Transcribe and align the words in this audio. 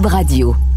Radio. 0.00 0.71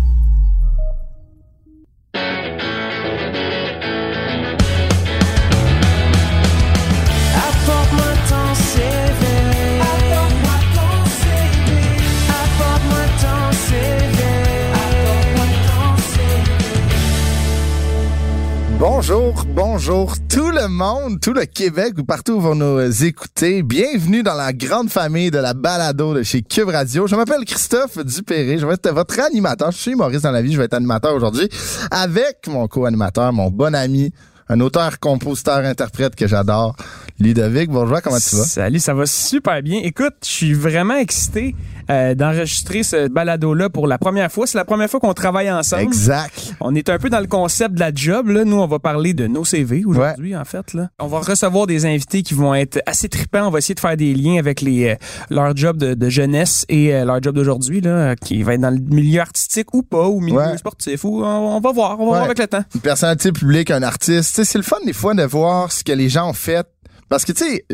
Bonjour, 19.16 19.46
bonjour 19.56 20.16
tout 20.28 20.52
le 20.52 20.68
monde, 20.68 21.22
tout 21.22 21.32
le 21.32 21.46
Québec 21.46 21.94
ou 21.98 22.04
partout 22.04 22.34
où 22.34 22.42
vous 22.42 22.54
nous 22.54 23.06
écoutez. 23.06 23.64
Bienvenue 23.64 24.24
dans 24.24 24.34
la 24.34 24.52
grande 24.52 24.90
famille 24.90 25.32
de 25.32 25.38
la 25.38 25.54
balado 25.54 26.14
de 26.14 26.22
chez 26.22 26.42
Cube 26.42 26.68
Radio. 26.68 27.08
Je 27.08 27.16
m'appelle 27.16 27.46
Christophe 27.46 27.98
Dupéré. 28.04 28.58
Je 28.58 28.66
vais 28.66 28.74
être 28.74 28.92
votre 28.92 29.18
animateur. 29.22 29.72
Je 29.72 29.78
suis 29.78 29.96
Maurice 29.96 30.24
dans 30.24 30.32
la 30.32 30.42
vie. 30.42 30.52
Je 30.52 30.58
vais 30.58 30.66
être 30.66 30.74
animateur 30.74 31.16
aujourd'hui 31.16 31.48
avec 31.92 32.46
mon 32.50 32.68
co-animateur, 32.68 33.32
mon 33.32 33.50
bon 33.50 33.74
ami, 33.74 34.12
un 34.50 34.60
auteur, 34.60 35.00
compositeur, 35.00 35.60
interprète 35.60 36.14
que 36.16 36.28
j'adore, 36.28 36.76
Ludovic. 37.18 37.70
Bonjour, 37.70 38.02
comment 38.02 38.20
tu 38.20 38.36
vas? 38.36 38.44
Salut, 38.44 38.80
ça 38.80 38.94
va 38.94 39.06
super 39.06 39.64
bien. 39.64 39.80
Écoute, 39.82 40.16
je 40.24 40.30
suis 40.30 40.54
vraiment 40.54 40.98
excité 40.98 41.56
euh, 41.90 42.16
d'enregistrer 42.16 42.84
ce 42.84 43.08
balado-là 43.08 43.70
pour 43.70 43.88
la 43.88 43.98
première 43.98 44.32
fois. 44.32 44.48
C'est 44.48 44.58
la 44.58 44.66
première 44.66 44.90
fois 44.90 45.00
qu'on 45.00 45.14
travaille 45.14 45.52
ensemble. 45.52 45.84
Exact. 45.84 46.54
On 46.60 46.74
est 46.76 46.90
un 46.90 46.98
peu 46.98 47.10
dans 47.10 47.20
le 47.20 47.28
concept 47.28 47.76
de 47.76 47.80
la 47.80 47.92
job. 47.94 48.30
Là. 48.30 48.44
Nous, 48.46 48.58
on 48.58 48.68
va 48.68 48.80
parler 48.80 49.14
de 49.14 49.28
nos 49.28 49.46
CV 49.46 49.84
aujourd'hui, 49.86 50.36
en 50.36 50.46
fait. 50.46 50.74
Là. 50.74 50.90
On 51.00 51.08
va 51.08 51.20
recevoir 51.20 51.68
des 51.68 51.86
invités 51.86 52.24
qui 52.24 52.34
vont 52.34 52.54
être 52.56 52.80
assez 52.86 53.10
tripants. 53.10 53.48
On 53.48 53.52
va 53.52 53.60
essayer 53.60 53.76
de 53.76 53.80
faire 53.80 53.98
des 53.98 54.14
liens 54.14 54.38
avec 54.40 54.62
les 54.62 54.90
euh, 54.90 54.96
leur 55.30 55.56
job 55.56 55.78
de, 55.78 55.94
de 55.94 56.10
jeunesse 56.10 56.66
et 56.70 56.94
euh, 56.94 57.06
leur 57.06 57.22
job 57.22 57.36
d'aujourd'hui, 57.36 57.82
là, 57.82 58.16
qui 58.16 58.44
va 58.44 58.54
être 58.56 58.62
dans 58.62 58.70
le 58.72 58.80
milieu 58.80 59.22
artistique 59.22 59.74
ou 59.74 59.84
pas, 59.84 60.08
ou 60.08 60.20
milieu 60.22 60.36
Ouais. 60.38 60.58
sportif. 60.58 61.04
Ou 61.06 61.24
on, 61.24 61.56
on 61.56 61.60
va 61.60 61.72
voir, 61.72 61.92
on 61.94 61.98
va 61.98 62.04
Ouais. 62.04 62.10
voir 62.10 62.24
avec 62.24 62.40
le 62.40 62.48
temps. 62.48 62.64
Une 62.76 62.82
personnalité 62.82 63.32
publique, 63.32 63.72
un 63.72 63.84
artiste. 63.84 64.30
Tu 64.36 64.36
sais, 64.36 64.46
c'est 64.46 64.58
le 64.58 64.64
fun 64.64 64.78
des 64.86 64.94
fois 64.94 65.14
de 65.14 65.24
voir 65.24 65.72
ce 65.72 65.84
que 65.84 65.92
les 65.94 66.10
gens 66.10 66.30
ont 66.30 66.34
fait. 66.34 66.66
Parce 67.10 67.24
que, 67.26 67.32
tu 67.32 67.46
sais, 67.46 67.66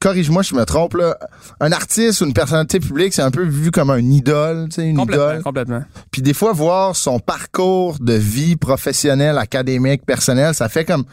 corrige-moi 0.00 0.42
si 0.42 0.50
je 0.50 0.54
me 0.56 0.64
trompe, 0.64 0.94
là, 0.94 1.16
un 1.60 1.70
artiste 1.72 2.20
ou 2.20 2.24
une 2.26 2.34
personnalité 2.34 2.80
publique, 2.80 3.12
c'est 3.14 3.22
un 3.22 3.30
peu 3.30 3.44
vu 3.44 3.70
comme 3.70 3.90
un 3.90 3.98
idole, 4.00 4.68
tu 4.68 4.76
sais, 4.76 4.88
une 4.88 4.96
Complètement, 4.96 5.30
idole. 5.30 5.42
complètement. 5.42 5.84
Puis 6.10 6.20
des 6.22 6.34
fois, 6.34 6.52
voir 6.52 6.96
son 6.96 7.20
parcours 7.20 7.98
de 8.00 8.14
vie 8.14 8.56
professionnelle, 8.56 9.38
académique, 9.38 10.04
personnelle, 10.04 10.54
ça 10.54 10.68
fait 10.68 10.84
comme... 10.84 11.04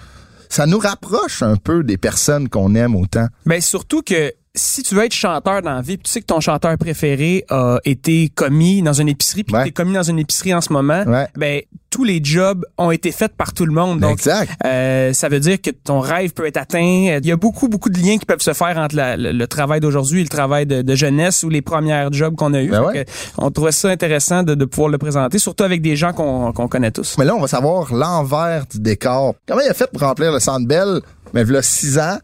Ça 0.52 0.66
nous 0.66 0.80
rapproche 0.80 1.44
un 1.44 1.58
peu 1.58 1.84
des 1.84 1.98
personnes 1.98 2.50
qu'on 2.50 2.74
aime 2.74 2.96
autant. 2.96 3.28
Ben 3.46 3.62
surtout 3.62 4.02
que 4.02 4.34
si 4.56 4.82
tu 4.84 4.96
veux 4.96 5.04
être 5.06 5.14
chanteur 5.14 5.62
dans 5.62 5.76
la 5.76 5.82
vie, 5.82 5.98
puis 5.98 6.04
tu 6.06 6.12
sais 6.12 6.22
que 6.22 6.26
ton 6.26 6.40
chanteur 6.40 6.76
préféré 6.78 7.46
a 7.50 7.78
été 7.86 8.30
commis 8.34 8.82
dans 8.82 8.94
une 8.94 9.08
épicerie, 9.08 9.44
puis 9.44 9.54
Ouais. 9.56 9.62
que 9.62 9.66
t'es 9.68 9.72
commis 9.72 9.94
dans 9.94 10.04
une 10.04 10.18
épicerie 10.20 10.54
en 10.56 10.62
ce 10.62 10.74
moment, 10.74 11.04
Ouais. 11.06 11.28
ben 11.38 11.62
tous 11.92 12.04
les 12.04 12.20
jobs 12.24 12.66
ont 12.78 12.92
été 12.92 13.12
faits 13.12 13.36
par 13.38 13.54
tout 13.54 13.66
le 13.66 13.72
monde. 13.72 14.00
Donc, 14.00 14.14
exact. 14.20 14.52
euh, 14.66 15.14
ça 15.14 15.30
veut 15.30 15.40
dire 15.40 15.62
que 15.62 15.70
ton 15.72 16.00
rêve 16.00 16.34
peut 16.34 16.46
être 16.46 16.58
atteint. 16.58 16.80
Il 17.20 17.26
y 17.26 17.32
a 17.32 17.36
beaucoup, 17.36 17.68
beaucoup 17.68 17.90
de 17.90 18.00
liens 18.00 18.18
qui 18.18 18.26
peuvent 18.26 18.42
se 18.42 18.54
faire 18.54 18.78
entre 18.78 18.96
la- 18.96 19.18
le, 19.18 19.32
le 19.32 19.48
travail 19.48 19.80
d'aujourd'hui 19.80 20.20
et 20.22 20.24
le 20.24 20.30
travail 20.30 20.66
de, 20.66 20.82
de 20.82 20.96
jeunesse 20.96 21.44
ou 21.44 21.50
les 21.50 21.62
premières 21.62 22.12
jobs 22.12 22.36
qu'on 22.36 22.54
a 22.54 22.62
eu. 22.62 22.70
Ben 22.70 22.84
ouais. 22.84 23.06
on 23.38 23.50
trouvait 23.52 23.72
ça 23.72 23.90
intéressant 23.90 24.44
de, 24.44 24.56
de 24.56 24.66
pouvoir 24.66 24.90
le 24.90 24.98
présenter, 24.98 25.40
surtout 25.40 25.64
avec 25.64 25.82
des 25.82 25.96
gens 25.96 26.12
qu'on 26.14 26.52
connaît 26.68 26.92
tous. 26.92 27.18
Mais 27.18 27.26
là, 27.26 27.36
on 27.36 27.40
va 27.42 27.48
savoir 27.48 27.94
l'envers 27.94 28.66
du 28.68 28.80
décor. 28.80 29.36
Comment 29.48 29.62
il 29.62 29.70
a 29.70 29.74
fait 29.74 29.90
pour 29.92 30.02
remplir 30.02 30.32
le 30.32 30.40
Centre 30.40 30.68
Bell? 30.68 31.02
Mais 31.34 31.42
il 31.44 31.52
y 31.52 31.56
a 31.58 31.62
six 31.62 31.98
ans, 32.00 32.18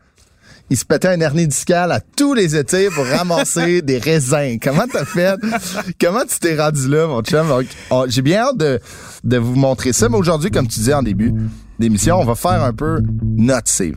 il 0.70 0.78
se 0.78 0.86
pétait 0.86 1.10
un 1.10 1.20
hernie 1.20 1.48
discale 1.48 1.92
à 1.92 2.00
tous 2.00 2.34
les 2.34 2.56
étés 2.56 2.90
pour 2.90 3.06
ramasser 3.06 3.82
des 3.84 3.98
raisins. 4.00 4.58
Comment 4.62 4.86
t'as 4.92 5.06
fait? 5.06 5.36
Comment 6.02 6.24
tu 6.28 6.40
t'es 6.40 6.56
rendu 6.60 6.88
là, 6.88 7.08
mon 7.08 7.22
chum? 7.22 7.46
On- 7.92 8.06
J'ai 8.08 8.22
bien 8.22 8.42
hâte 8.42 8.58
de, 8.58 8.80
de 9.24 9.38
vous 9.38 9.56
montrer 9.56 9.94
ça. 9.94 10.10
Mais 10.10 10.18
aujourd'hui, 10.18 10.50
comme 10.52 10.68
tu 10.68 10.80
disais 10.80 10.94
en 10.94 11.04
début 11.04 11.34
d'émission, 11.80 12.18
on 12.20 12.26
va 12.26 12.36
faire 12.36 12.64
un 12.64 12.74
peu 12.74 13.02
notre 13.38 13.70
CV. 13.70 13.94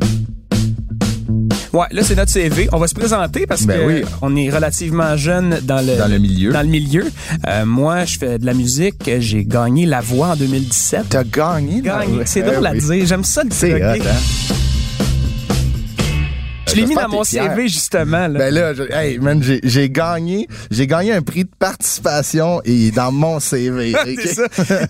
Ouais, 1.72 1.86
là 1.90 2.02
c'est 2.02 2.14
notre 2.14 2.30
CV. 2.32 2.68
On 2.72 2.78
va 2.78 2.86
se 2.88 2.94
présenter 2.94 3.46
parce 3.46 3.64
Ben 3.64 3.78
que 3.80 3.86
oui. 3.86 4.02
on 4.22 4.34
est 4.36 4.48
relativement 4.50 5.16
jeune 5.18 5.60
dans 5.62 5.84
le 5.86 5.96
Dans 5.98 6.08
le 6.10 6.18
milieu. 6.18 6.50
Dans 6.52 6.62
le 6.62 6.68
milieu. 6.68 7.04
Euh, 7.46 7.66
moi, 7.66 8.04
je 8.06 8.18
fais 8.18 8.38
de 8.38 8.46
la 8.46 8.54
musique. 8.54 9.10
J'ai 9.20 9.44
gagné 9.44 9.84
la 9.86 10.00
voix 10.00 10.28
en 10.28 10.36
2017. 10.36 11.06
T'as 11.10 11.24
gagné. 11.24 11.82
Gagné. 11.82 12.22
C'est 12.24 12.42
Ouais, 12.42 12.52
drôle 12.52 12.66
à 12.66 12.72
oui. 12.72 12.78
dire. 12.80 13.06
J'aime 13.06 13.24
ça 13.24 13.42
le 13.44 13.50
C'est? 13.52 13.78
Je 16.70 16.76
l'ai 16.76 16.86
mis 16.86 16.94
dans 16.94 17.08
mon. 17.08 17.24
CV 17.24 17.68
justement. 17.68 18.28
Là. 18.28 18.38
Ben 18.38 18.54
là, 18.54 18.74
je- 18.74 18.82
hey, 18.92 19.18
man, 19.18 19.42
j'ai 19.42 19.60
j'ai 19.62 19.90
gagné, 19.90 20.46
j'ai 20.70 20.86
gagné 20.86 21.12
un 21.12 21.22
prix 21.22 21.44
de 21.44 21.50
participation 21.58 22.60
et 22.64 22.72
il 22.72 22.86
est 22.88 22.90
dans 22.96 23.12
mon 23.12 23.40
CV. 23.40 23.92
ça. 24.24 24.44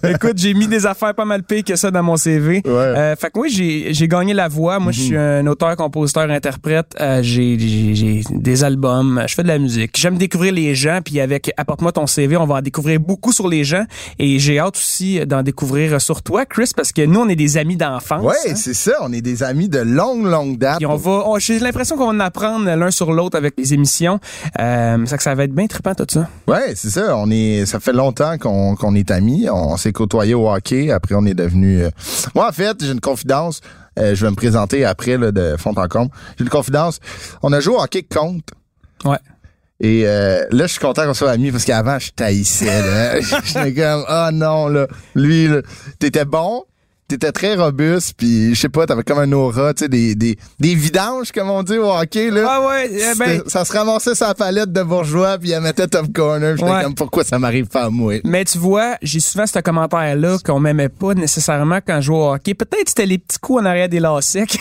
Écoute, 0.09 0.37
j'ai 0.37 0.55
mis 0.55 0.67
des 0.69 0.87
affaires 0.87 1.15
pas 1.15 1.25
mal 1.25 1.43
pires 1.43 1.65
que 1.65 1.77
ça 1.77 1.91
dans 1.91 2.03
mon 2.03 2.17
CV. 2.17 2.63
Ouais. 2.65 2.71
Mhm. 2.73 2.75
Euh, 2.75 3.17
fait 3.17 3.31
que 3.31 3.39
oui, 3.39 3.51
j'ai 3.51 3.93
j'ai 3.95 4.09
gagné 4.09 4.35
la 4.35 4.49
voix. 4.49 4.79
Moi, 4.79 4.93
je 4.93 5.01
suis 5.01 5.17
un 5.17 5.47
auteur, 5.47 5.77
compositeur, 5.77 6.31
interprète. 6.31 6.95
Euh, 7.01 7.21
j'ai 7.23 7.59
j'ai- 7.59 7.95
j'ai 7.95 8.23
des 8.31 8.65
albums. 8.65 9.23
Je 9.27 9.35
fais 9.35 9.43
de 9.43 9.49
la 9.49 9.59
musique. 9.59 9.93
J'aime 9.97 10.17
découvrir 10.19 10.53
les 10.53 10.75
gens. 10.75 11.01
Puis 11.05 11.21
avec 11.21 11.51
Apporte-moi 11.57 11.93
ton 11.93 12.07
CV, 12.07 12.37
on 12.37 12.47
va 12.47 12.57
en 12.57 12.61
découvrir 12.63 13.01
beaucoup 13.01 13.33
sur 13.33 13.49
les 13.49 13.65
gens. 13.65 13.85
Et 14.19 14.39
j'ai 14.39 14.59
hâte 14.59 14.77
aussi 14.77 15.21
d'en 15.27 15.43
découvrir 15.43 16.01
sur 16.01 16.23
toi, 16.23 16.45
Chris, 16.47 16.71
parce 16.77 16.93
que 16.93 17.03
nous, 17.03 17.21
on 17.21 17.29
est 17.29 17.37
des 17.37 17.57
amis 17.57 17.77
d'enfance. 17.77 18.23
Ouais, 18.25 18.35
hein. 18.49 18.55
c'est 18.57 18.75
ça. 18.75 18.93
On 19.03 19.13
est 19.13 19.21
des 19.21 19.43
amis 19.43 19.69
de 19.69 19.79
longue, 19.79 20.25
longue 20.25 20.59
date. 20.59 20.79
Puis 20.79 20.87
on 20.87 20.97
va, 20.97 21.23
on- 21.27 21.39
j'ai 21.39 21.59
l'impression 21.69 21.97
qu'on 21.97 22.07
va 22.07 22.13
en 22.13 22.21
apprendre 22.21 22.65
l'un 22.67 22.91
sur 22.91 23.13
l'autre 23.13 23.37
avec 23.37 23.55
les 23.57 23.75
émissions. 23.75 24.21
Euh, 24.59 25.07
ça 25.07 25.17
que 25.17 25.23
ça 25.23 25.35
va 25.35 25.45
être 25.45 25.55
bien 25.55 25.67
trippant 25.67 25.95
tout 25.95 26.07
ça. 26.09 26.29
Ouais, 26.47 26.75
c'est 26.75 26.91
ça. 26.91 27.17
On 27.17 27.31
est, 27.31 27.65
ça 27.67 27.81
fait 27.81 27.93
longtemps 27.93 28.37
qu'on 28.39 28.75
qu'on 28.77 28.95
est 28.95 29.11
amis. 29.11 29.49
On 29.51 29.77
s'est 29.77 29.93
côtoyés 29.93 30.35
au 30.35 30.51
hockey. 30.51 30.91
Après, 30.91 31.15
on 31.15 31.25
est 31.27 31.35
devenus. 31.35 31.83
euh, 31.85 31.91
Moi, 32.35 32.49
en 32.49 32.53
fait, 32.53 32.77
j'ai 32.85 32.93
une 32.93 33.01
confidence. 33.01 33.61
Euh, 33.99 34.15
je 34.15 34.25
vais 34.25 34.31
me 34.31 34.37
présenter 34.37 34.85
après 34.85 35.17
là, 35.19 35.33
de 35.33 35.57
fond 35.59 35.73
en 35.77 35.89
comble. 35.89 36.11
J'ai 36.39 36.45
une 36.45 36.51
confidence. 36.51 37.01
On 37.43 37.53
a 37.53 37.61
joué 37.61 37.75
au 37.75 37.81
hockey 37.81 38.03
contre. 38.03 38.55
Ouais. 39.05 39.19
Et 39.81 40.03
euh, 40.07 40.45
là, 40.51 40.67
je 40.67 40.73
suis 40.73 40.81
content 40.81 41.05
qu'on 41.07 41.15
soit 41.15 41.31
amis 41.31 41.53
parce 41.53 41.65
qu'avant, 41.65 41.99
je 42.01 42.11
taillissais. 42.11 43.21
J'étais 43.45 43.75
comme, 43.75 44.05
ah 44.09 44.31
non, 44.33 44.67
là, 44.69 44.87
lui, 45.15 45.47
là, 45.47 45.63
t'étais 46.01 46.25
bon, 46.25 46.65
t'étais 47.09 47.33
très 47.33 47.55
robuste, 47.57 48.15
puis 48.19 48.55
je 48.55 48.61
sais 48.61 48.69
pas, 48.69 48.85
t'avais 48.87 49.03
comme 49.03 49.19
un 49.19 49.33
aura, 49.33 49.73
tu 49.73 49.85
sais, 49.85 49.89
des, 49.89 50.15
des, 50.15 50.39
des 50.61 50.75
vidanges, 50.75 51.33
comme 51.33 51.49
on 51.49 51.63
dit 51.63 51.79
au 51.79 51.91
hockey, 51.91 52.31
là. 52.31 52.47
Ah 52.47 52.67
ouais, 52.67 52.91
eh 52.93 53.19
ben, 53.19 53.43
ça 53.47 53.65
se 53.65 53.73
ramassait 53.73 54.15
sa 54.15 54.35
palette 54.35 54.73
de 54.73 54.83
bourgeois, 54.83 55.39
puis 55.39 55.49
il 55.49 55.53
la 55.53 55.61
mettait 55.61 55.87
top 55.87 56.13
corner. 56.13 56.57
J'étais 56.57 56.71
Ouais. 56.71 56.83
comme, 56.83 56.95
pourquoi 56.95 57.25
ça 57.25 57.39
m'arrive 57.39 57.67
pas 57.67 57.85
à 57.85 57.91
moi? 57.91 58.21
Mais 58.25 58.45
tu 58.45 58.59
vois, 58.59 58.97
j'ai 59.01 59.21
souvent 59.21 59.47
ce 59.47 59.59
commentaire-là 59.59 60.37
qu'on 60.45 60.61
m'aimait 60.61 60.91
pas 60.91 61.15
nécessairement 61.15 61.79
quand 61.85 61.97
je 62.03 62.07
jouais 62.07 62.17
au 62.19 62.33
hockey. 62.35 62.53
Peut-être 62.53 62.89
c'était 62.91 63.07
les 63.07 63.17
petits 63.19 63.39
coups 63.39 63.63
en 63.63 63.65
arrière 63.65 63.89
des 63.89 64.01
lacecs. 64.01 64.59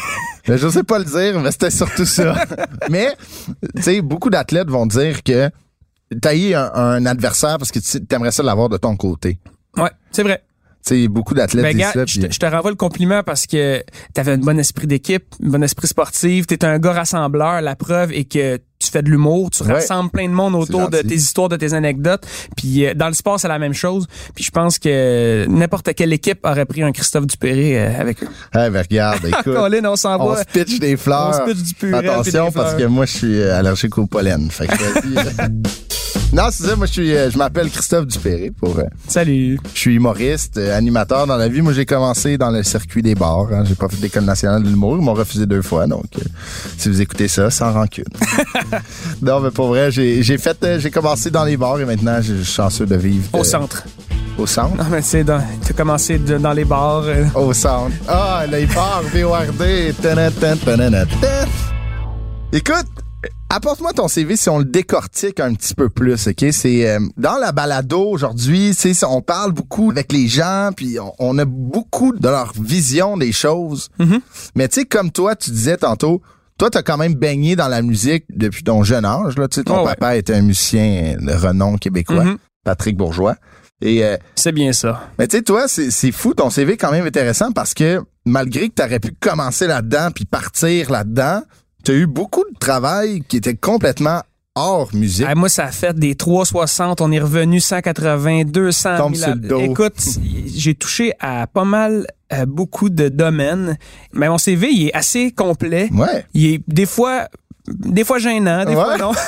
Mais 0.47 0.57
je 0.59 0.69
sais 0.69 0.83
pas 0.83 0.99
le 0.99 1.05
dire, 1.05 1.41
mais 1.41 1.51
c'était 1.51 1.69
surtout 1.71 2.05
ça. 2.05 2.33
mais, 2.89 3.09
tu 3.75 3.81
sais, 3.81 4.01
beaucoup 4.01 4.29
d'athlètes 4.29 4.69
vont 4.69 4.85
dire 4.85 5.21
que 5.21 5.49
tailler 6.21 6.55
un, 6.55 6.71
un 6.73 7.05
adversaire 7.05 7.57
parce 7.57 7.71
que 7.73 7.79
tu 7.79 7.99
aimerais 8.15 8.31
ça 8.31 8.41
l'avoir 8.41 8.69
de 8.69 8.77
ton 8.77 8.95
côté. 8.95 9.37
ouais, 9.75 9.91
c'est 10.11 10.23
vrai. 10.23 10.41
Tu 10.87 11.03
sais, 11.03 11.07
beaucoup 11.07 11.33
d'athlètes 11.33 11.63
Ben, 11.63 11.71
disent 11.73 11.81
gars, 11.81 11.91
ça. 11.93 12.05
je 12.05 12.21
te, 12.21 12.33
je 12.33 12.39
te 12.39 12.45
renvoie 12.45 12.71
le 12.71 12.75
compliment 12.77 13.23
parce 13.23 13.45
que 13.45 13.83
t'avais 14.13 14.31
un 14.33 14.37
bon 14.37 14.57
esprit 14.59 14.87
d'équipe, 14.87 15.25
un 15.43 15.49
bon 15.49 15.63
esprit 15.63 15.87
sportif, 15.87 16.47
t'es 16.47 16.63
un 16.63 16.79
gars 16.79 16.93
rassembleur. 16.93 17.61
La 17.61 17.75
preuve 17.75 18.11
est 18.13 18.25
que 18.25 18.59
tu 18.79 18.91
fais 18.91 19.01
de 19.01 19.09
l'humour, 19.09 19.49
tu 19.49 19.63
Ouais. 19.63 19.73
rassembles 19.73 20.11
plein 20.11 20.27
de 20.27 20.33
monde 20.33 20.53
autour 20.55 20.89
de 20.89 20.99
tes 20.99 21.15
histoires, 21.15 21.49
de 21.49 21.55
tes 21.55 21.73
anecdotes. 21.73 22.23
Puis 22.55 22.85
euh, 22.85 22.93
dans 22.93 23.07
le 23.07 23.13
sport, 23.13 23.39
c'est 23.39 23.47
la 23.47 23.57
même 23.59 23.73
chose. 23.73 24.05
Puis 24.35 24.43
je 24.43 24.51
pense 24.51 24.77
que 24.79 25.45
n'importe 25.49 25.93
quelle 25.95 26.13
équipe 26.13 26.39
aurait 26.45 26.65
pris 26.65 26.83
un 26.83 26.91
Christophe 26.91 27.25
Dupéré 27.27 27.79
euh, 27.79 27.99
avec 27.99 28.21
eux. 28.23 28.27
Eh 28.55 28.69
ben, 28.69 28.81
regarde, 28.87 29.25
écoute. 29.27 29.43
Colin, 29.55 29.85
on 29.85 29.95
s'en 29.95 30.19
on 30.19 30.29
va. 30.29 30.39
se 30.43 30.45
pitch 30.45 30.79
des 30.79 30.95
fleurs. 30.95 31.41
On 31.43 31.47
se 31.47 31.51
pitch 31.53 31.63
du 31.63 31.73
puis 31.73 31.93
Attention, 31.93 32.45
des 32.47 32.51
parce 32.51 32.73
fleurs. 32.73 32.77
que 32.77 32.83
moi, 32.85 33.05
je 33.05 33.11
suis 33.17 33.41
euh, 33.41 33.57
allergique 33.57 33.97
au 33.97 34.05
pollen. 34.05 34.49
Fait 34.51 34.67
que, 34.67 34.73
non, 36.33 36.43
c'est 36.51 36.63
ça. 36.65 36.75
Moi, 36.75 36.85
je 36.87 36.91
suis, 36.91 37.07
je 37.09 37.37
m'appelle 37.37 37.69
Christophe 37.69 38.05
Dupéré. 38.07 38.51
Pour, 38.51 38.79
Salut. 39.07 39.59
je 39.73 39.79
suis 39.79 39.95
humoriste, 39.95 40.57
animateur 40.57 41.25
dans 41.27 41.37
la 41.37 41.47
vie. 41.47 41.61
Moi, 41.61 41.73
j'ai 41.73 41.85
commencé 41.85 42.37
dans 42.37 42.49
le 42.51 42.63
circuit 42.63 43.01
des 43.01 43.15
bars. 43.15 43.47
Hein. 43.51 43.63
J'ai 43.65 43.75
pas 43.75 43.87
fait 43.89 43.97
d'école 43.99 44.25
nationale 44.25 44.63
de 44.63 44.69
l'humour. 44.69 44.97
Ils 44.97 45.03
m'ont 45.03 45.13
refusé 45.13 45.45
deux 45.45 45.61
fois. 45.61 45.87
Donc, 45.87 46.05
si 46.77 46.89
vous 46.89 47.01
écoutez 47.01 47.27
ça, 47.27 47.49
sans 47.49 47.71
rancune. 47.73 48.05
non, 49.21 49.39
mais 49.39 49.51
pour 49.51 49.67
vrai, 49.67 49.91
j'ai 49.91 50.21
j'ai 50.23 50.37
fait, 50.37 50.57
euh, 50.63 50.79
j'ai 50.79 50.91
commencé 50.91 51.29
dans 51.31 51.43
les 51.43 51.57
bars 51.57 51.79
et 51.79 51.85
maintenant, 51.85 52.19
je 52.21 52.35
suis 52.35 52.45
chanceux 52.53 52.85
de 52.85 52.95
vivre. 52.95 53.27
Au 53.33 53.39
euh, 53.39 53.43
centre. 53.43 53.83
Au 54.37 54.45
centre? 54.45 54.75
Non, 54.77 54.85
mais 54.91 55.01
tu 55.01 55.07
sais, 55.09 55.23
t'as 55.25 55.41
commencé 55.75 56.17
de- 56.19 56.37
dans 56.37 56.53
les 56.53 56.65
bars. 56.65 57.03
euh, 57.05 57.25
Au 57.35 57.53
centre. 57.53 57.95
Ah, 58.07 58.43
les 58.49 58.65
bars 58.67 59.01
VORD. 59.13 59.93
Écoute, 62.53 62.85
apporte-moi 63.49 63.93
ton 63.93 64.07
CV 64.07 64.35
si 64.37 64.49
on 64.49 64.59
le 64.59 64.65
décortique 64.65 65.39
un 65.39 65.53
petit 65.53 65.73
peu 65.73 65.89
plus, 65.89 66.27
OK? 66.27 66.45
C'est 66.51 66.89
euh, 66.89 66.99
dans 67.17 67.37
la 67.37 67.51
balado 67.51 67.99
aujourd'hui, 68.01 68.73
tu 68.79 68.93
sais, 68.93 69.05
on 69.05 69.21
parle 69.21 69.51
beaucoup 69.51 69.91
avec 69.91 70.11
les 70.13 70.27
gens, 70.27 70.69
puis 70.75 70.99
on, 70.99 71.13
on 71.19 71.37
a 71.39 71.45
beaucoup 71.45 72.13
de 72.13 72.27
leur 72.27 72.53
vision 72.59 73.17
des 73.17 73.31
choses. 73.31 73.89
Mais 74.55 74.67
tu 74.67 74.81
sais, 74.81 74.85
comme 74.85 75.11
toi, 75.11 75.35
tu 75.35 75.51
disais 75.51 75.77
tantôt, 75.77 76.21
toi, 76.57 76.69
t'as 76.69 76.81
quand 76.81 76.97
même 76.97 77.13
baigné 77.15 77.55
dans 77.55 77.67
la 77.67 77.81
musique 77.81 78.25
depuis 78.29 78.63
ton 78.63 78.83
jeune 78.83 79.05
âge. 79.05 79.37
Là, 79.37 79.47
tu 79.47 79.55
sais, 79.55 79.63
ton 79.63 79.79
Oh, 79.79 79.85
ouais. 79.85 79.93
papa 79.95 80.15
était 80.17 80.33
un 80.33 80.41
musicien 80.41 81.15
de 81.19 81.31
renom 81.33 81.77
québécois, 81.77 82.23
Mhm. 82.23 82.37
Patrick 82.63 82.97
Bourgeois. 82.97 83.35
Et 83.81 84.03
euh, 84.03 84.17
C'est 84.35 84.51
bien 84.51 84.73
ça. 84.73 85.01
mais 85.19 85.27
tu 85.27 85.37
sais, 85.37 85.43
toi, 85.43 85.67
c'est 85.67 85.91
c'est 85.91 86.11
fou, 86.11 86.33
ton 86.33 86.49
CV 86.49 86.73
est 86.73 86.77
quand 86.77 86.91
même 86.91 87.05
intéressant 87.05 87.51
parce 87.51 87.73
que 87.75 88.01
malgré 88.25 88.69
que 88.69 88.73
tu 88.75 88.81
aurais 88.81 88.99
pu 88.99 89.11
commencer 89.19 89.67
là-dedans 89.67 90.09
puis 90.13 90.25
partir 90.25 90.89
là-dedans, 90.91 91.43
tu 91.85 91.91
as 91.91 91.95
eu 91.95 92.07
beaucoup 92.07 92.43
de 92.51 92.57
travail 92.59 93.21
qui 93.27 93.37
était 93.37 93.55
complètement 93.55 94.21
hors 94.57 94.93
musique. 94.93 95.25
Ah, 95.29 95.35
moi, 95.35 95.49
ça 95.49 95.65
a 95.65 95.71
fait 95.71 95.97
des 95.97 96.15
360, 96.15 97.01
on 97.01 97.11
est 97.11 97.19
revenu 97.19 97.59
180, 97.59 98.43
200 98.45 98.97
Tombe 98.97 99.15
000. 99.15 99.25
sur 99.25 99.35
le 99.35 99.47
dos. 99.47 99.59
Écoute, 99.59 99.99
j'ai 100.55 100.75
touché 100.75 101.13
à 101.19 101.47
pas 101.47 101.63
mal, 101.65 102.07
euh, 102.33 102.45
beaucoup 102.45 102.89
de 102.89 103.09
domaines. 103.09 103.77
Mais 104.13 104.27
mon 104.29 104.37
CV, 104.37 104.69
il 104.71 104.87
est 104.87 104.93
assez 104.93 105.31
complet. 105.31 105.89
Ouais. 105.93 106.25
Il 106.33 106.45
est 106.45 106.61
des 106.67 106.85
fois, 106.85 107.27
des 107.67 108.03
fois 108.03 108.19
gênant, 108.19 108.65
des 108.65 108.73
fois 108.73 108.97
non. 108.97 109.11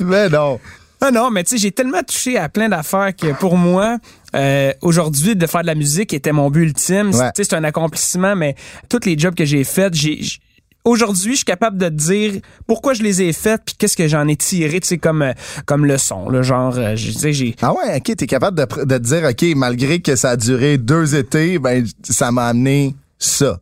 Mais 0.00 0.28
non. 0.28 0.58
Ah 1.02 1.10
non, 1.10 1.30
mais 1.30 1.44
tu 1.44 1.50
sais, 1.50 1.58
j'ai 1.58 1.72
tellement 1.72 2.02
touché 2.02 2.36
à 2.36 2.50
plein 2.50 2.68
d'affaires 2.68 3.16
que 3.16 3.32
pour 3.32 3.56
moi, 3.56 3.96
euh, 4.34 4.72
aujourd'hui, 4.82 5.34
de 5.34 5.46
faire 5.46 5.62
de 5.62 5.66
la 5.66 5.74
musique 5.74 6.12
était 6.12 6.32
mon 6.32 6.50
but 6.50 6.62
ultime. 6.62 7.10
Ouais. 7.14 7.32
Tu 7.34 7.42
sais, 7.42 7.48
c'est 7.50 7.54
un 7.54 7.64
accomplissement, 7.64 8.36
mais 8.36 8.54
tous 8.90 9.06
les 9.06 9.18
jobs 9.18 9.34
que 9.34 9.46
j'ai 9.46 9.64
faits, 9.64 9.94
j'ai 9.94 10.20
Aujourd'hui, 10.84 11.32
je 11.32 11.36
suis 11.38 11.44
capable 11.44 11.76
de 11.76 11.88
te 11.88 11.94
dire 11.94 12.40
pourquoi 12.66 12.94
je 12.94 13.02
les 13.02 13.20
ai 13.22 13.32
faits 13.34 13.60
puis 13.66 13.74
qu'est-ce 13.78 13.96
que 13.96 14.08
j'en 14.08 14.26
ai 14.28 14.36
tiré, 14.36 14.80
tu 14.80 14.98
comme 14.98 15.22
euh, 15.22 15.32
comme 15.66 15.84
leçon, 15.84 16.30
là, 16.30 16.40
genre, 16.42 16.74
euh, 16.78 16.96
je- 16.96 17.10
sais, 17.10 17.32
j'ai 17.34 17.54
Ah 17.60 17.74
ouais, 17.74 17.96
ok, 17.98 18.16
t'es 18.16 18.26
capable 18.26 18.56
de, 18.58 18.84
de 18.84 18.98
dire, 18.98 19.24
ok, 19.28 19.44
malgré 19.56 20.00
que 20.00 20.16
ça 20.16 20.30
a 20.30 20.36
duré 20.36 20.78
deux 20.78 21.14
étés, 21.14 21.58
ben 21.58 21.84
ça 22.02 22.32
m'a 22.32 22.46
amené 22.46 22.94
ça. 23.18 23.60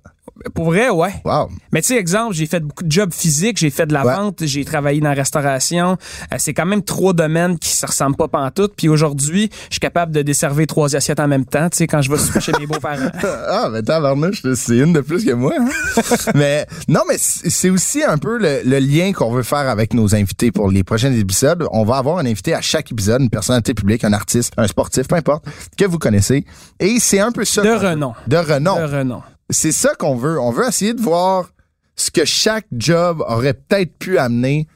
Pour 0.54 0.66
vrai, 0.66 0.88
ouais. 0.90 1.12
Wow. 1.24 1.48
Mais 1.72 1.80
tu 1.82 1.88
sais, 1.88 1.96
exemple, 1.96 2.34
j'ai 2.34 2.46
fait 2.46 2.60
beaucoup 2.60 2.84
de 2.84 2.90
jobs 2.92 3.12
physiques, 3.12 3.58
j'ai 3.58 3.70
fait 3.70 3.86
de 3.86 3.92
la 3.92 4.04
Ouais. 4.06 4.14
vente, 4.14 4.44
j'ai 4.46 4.64
travaillé 4.64 5.00
dans 5.00 5.08
la 5.08 5.14
restauration. 5.14 5.96
Euh, 6.32 6.36
c'est 6.38 6.54
quand 6.54 6.66
même 6.66 6.82
trois 6.82 7.12
domaines 7.12 7.58
qui 7.58 7.70
se 7.70 7.84
ressemblent 7.84 8.16
pas 8.16 8.28
pantoute. 8.28 8.72
Puis 8.76 8.88
aujourd'hui, 8.88 9.50
je 9.68 9.74
suis 9.74 9.80
capable 9.80 10.12
de 10.12 10.22
desservir 10.22 10.66
trois 10.66 10.94
assiettes 10.96 11.20
en 11.20 11.28
même 11.28 11.44
temps, 11.44 11.68
tu 11.68 11.78
sais, 11.78 11.86
quand 11.86 12.00
je 12.02 12.10
vais 12.10 12.18
souper 12.18 12.40
chez 12.40 12.52
mes 12.58 12.66
beaux-parents. 12.66 13.10
Ah, 13.50 13.68
mais 13.72 13.82
tabarnouche, 13.82 14.42
c'est 14.54 14.76
une 14.78 14.92
de 14.92 15.00
plus 15.00 15.24
que 15.24 15.32
moi. 15.32 15.52
hein. 15.58 15.68
mais 16.34 16.66
non, 16.86 17.00
mais 17.08 17.16
c'est 17.18 17.70
aussi 17.70 18.02
un 18.04 18.18
peu 18.18 18.38
le, 18.38 18.60
le 18.64 18.78
lien 18.78 19.12
qu'on 19.12 19.30
veut 19.32 19.42
faire 19.42 19.68
avec 19.68 19.94
nos 19.94 20.14
invités 20.14 20.52
pour 20.52 20.70
les 20.70 20.84
prochains 20.84 21.12
épisodes. 21.12 21.66
On 21.72 21.84
va 21.84 21.96
avoir 21.96 22.18
un 22.18 22.26
invité 22.26 22.54
à 22.54 22.60
chaque 22.60 22.92
épisode, 22.92 23.20
une 23.22 23.30
personnalité 23.30 23.74
publique, 23.74 24.04
un 24.04 24.12
artiste, 24.12 24.52
un 24.56 24.66
sportif, 24.66 25.08
peu 25.08 25.16
importe, 25.16 25.44
que 25.76 25.84
vous 25.84 25.98
connaissez. 25.98 26.44
Et 26.78 26.98
c'est 27.00 27.20
un 27.20 27.32
peu 27.32 27.44
ça. 27.44 27.62
De 27.62 27.70
renom. 27.70 28.14
De 28.26 28.36
renom. 28.36 28.76
De 28.76 28.84
renom. 28.96 29.22
C'est 29.50 29.72
ça 29.72 29.94
qu'on 29.94 30.16
veut. 30.16 30.38
On 30.40 30.50
veut 30.50 30.66
essayer 30.68 30.94
de 30.94 31.00
voir 31.00 31.50
ce 31.96 32.10
que 32.10 32.24
chaque 32.24 32.66
job 32.72 33.22
aurait 33.26 33.54
peut-être 33.54 33.92
pu 33.98 34.18
amener. 34.18 34.66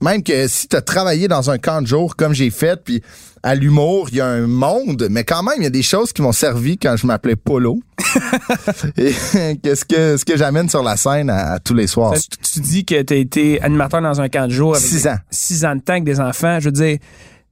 Même 0.00 0.22
que 0.24 0.48
si 0.48 0.66
tu 0.66 0.74
as 0.74 0.82
travaillé 0.82 1.28
dans 1.28 1.50
un 1.50 1.58
camp 1.58 1.80
de 1.80 1.86
jour 1.86 2.16
comme 2.16 2.32
j'ai 2.32 2.50
fait, 2.50 2.82
puis 2.82 3.02
à 3.44 3.54
l'humour, 3.54 4.08
il 4.10 4.16
y 4.16 4.20
a 4.20 4.26
un 4.26 4.48
monde, 4.48 5.06
mais 5.10 5.22
quand 5.22 5.44
même, 5.44 5.54
il 5.58 5.62
y 5.62 5.66
a 5.66 5.70
des 5.70 5.82
choses 5.82 6.12
qui 6.12 6.22
m'ont 6.22 6.32
servi 6.32 6.76
quand 6.76 6.96
je 6.96 7.06
m'appelais 7.06 7.36
Polo. 7.36 7.78
Et 8.96 9.12
qu'est-ce 9.62 9.84
que 9.84 10.16
ce 10.16 10.24
que 10.24 10.36
j'amène 10.36 10.68
sur 10.68 10.82
la 10.82 10.96
scène 10.96 11.30
à, 11.30 11.52
à 11.52 11.58
tous 11.60 11.74
les 11.74 11.86
soirs? 11.86 12.14
Tu, 12.14 12.52
tu 12.54 12.60
dis 12.60 12.84
que 12.84 13.00
tu 13.02 13.14
as 13.14 13.16
été 13.16 13.62
animateur 13.62 14.02
dans 14.02 14.20
un 14.20 14.28
camp 14.28 14.46
de 14.48 14.52
jour 14.52 14.74
avec 14.74 14.86
Six 14.86 15.06
ans. 15.06 15.18
six 15.30 15.64
ans 15.64 15.76
de 15.76 15.80
temps 15.80 15.92
avec 15.92 16.04
des 16.04 16.18
enfants. 16.20 16.58
Je 16.58 16.64
veux 16.66 16.72
dire, 16.72 16.98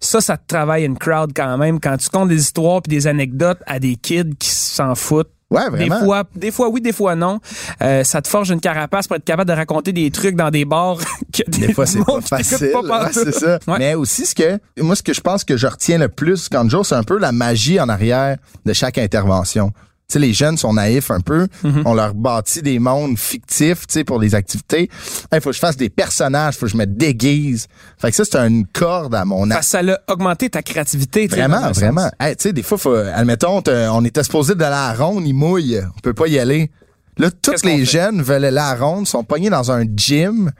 ça, 0.00 0.20
ça 0.20 0.36
te 0.36 0.46
travaille 0.48 0.84
une 0.84 0.98
crowd 0.98 1.30
quand 1.34 1.56
même. 1.56 1.78
Quand 1.78 1.96
tu 1.98 2.08
comptes 2.08 2.28
des 2.30 2.40
histoires 2.40 2.82
puis 2.82 2.90
des 2.90 3.06
anecdotes 3.06 3.60
à 3.66 3.78
des 3.78 3.94
kids 3.96 4.34
qui 4.38 4.50
s'en 4.50 4.94
foutent. 4.96 5.30
Ouais, 5.50 5.64
Des 5.64 5.86
vraiment. 5.88 6.04
fois, 6.04 6.24
des 6.36 6.50
fois 6.52 6.68
oui, 6.68 6.80
des 6.80 6.92
fois 6.92 7.16
non. 7.16 7.40
Euh, 7.82 8.04
ça 8.04 8.22
te 8.22 8.28
forge 8.28 8.50
une 8.50 8.60
carapace 8.60 9.08
pour 9.08 9.16
être 9.16 9.24
capable 9.24 9.48
de 9.50 9.54
raconter 9.56 9.92
des 9.92 10.10
trucs 10.12 10.36
dans 10.36 10.50
des 10.50 10.64
bars 10.64 10.96
que 11.32 11.42
Des 11.50 11.72
fois, 11.72 11.86
c'est 11.86 12.04
pas 12.04 12.20
facile. 12.20 12.70
pas 12.72 12.80
Ouais, 12.82 12.88
pantoute. 12.88 13.12
c'est 13.24 13.32
ça. 13.32 13.58
Ouais. 13.66 13.78
Mais 13.78 13.94
aussi, 13.94 14.26
ce 14.26 14.34
que, 14.34 14.58
moi, 14.80 14.94
ce 14.94 15.02
que 15.02 15.12
je 15.12 15.20
pense 15.20 15.42
que 15.42 15.56
je 15.56 15.66
retiens 15.66 15.98
le 15.98 16.08
plus 16.08 16.48
quand 16.48 16.66
c'est 16.84 16.94
un 16.94 17.02
peu 17.02 17.18
la 17.18 17.32
magie 17.32 17.80
en 17.80 17.88
arrière 17.88 18.36
de 18.64 18.72
chaque 18.72 18.98
intervention. 18.98 19.72
Tu 20.10 20.14
sais, 20.14 20.18
les 20.18 20.32
jeunes 20.32 20.56
sont 20.56 20.74
naïfs 20.74 21.12
un 21.12 21.20
peu. 21.20 21.46
Mm-hmm. 21.64 21.82
On 21.84 21.94
leur 21.94 22.14
bâtit 22.14 22.62
des 22.62 22.80
mondes 22.80 23.16
fictifs, 23.16 23.86
tu 23.86 23.92
sais, 23.94 24.04
pour 24.04 24.18
les 24.18 24.34
activités. 24.34 24.90
Il 25.32 25.40
faut 25.40 25.50
que 25.50 25.54
je 25.54 25.60
fasse 25.60 25.76
des 25.76 25.88
personnages, 25.88 26.56
faut 26.56 26.66
que 26.66 26.72
je 26.72 26.76
me 26.76 26.84
déguise. 26.86 27.68
Fait 27.96 28.10
que 28.10 28.16
ça, 28.16 28.24
c'est 28.24 28.38
une 28.38 28.66
corde 28.66 29.14
à 29.14 29.24
mon 29.24 29.48
que 29.48 29.64
ça 29.64 29.82
l'a 29.82 30.00
augmenté 30.08 30.50
ta 30.50 30.62
créativité. 30.62 31.28
Vraiment, 31.28 31.70
vraiment. 31.70 32.10
Hey, 32.18 32.34
tu 32.34 32.42
sais, 32.42 32.52
des 32.52 32.64
fois, 32.64 32.76
faut, 32.76 32.94
admettons, 32.94 33.62
on 33.66 34.04
était 34.04 34.24
supposé 34.24 34.56
de 34.56 34.60
la 34.60 34.92
ronde, 34.94 35.26
il 35.26 35.34
mouille. 35.34 35.80
On 35.96 36.00
peut 36.00 36.14
pas 36.14 36.26
y 36.26 36.38
aller. 36.38 36.70
Là, 37.16 37.30
tous 37.30 37.64
les 37.64 37.84
jeunes 37.84 38.20
veulent 38.22 38.52
la 38.52 38.74
ronde, 38.74 39.06
sont 39.06 39.22
pognés 39.22 39.50
dans 39.50 39.70
un 39.70 39.84
gym. 39.94 40.50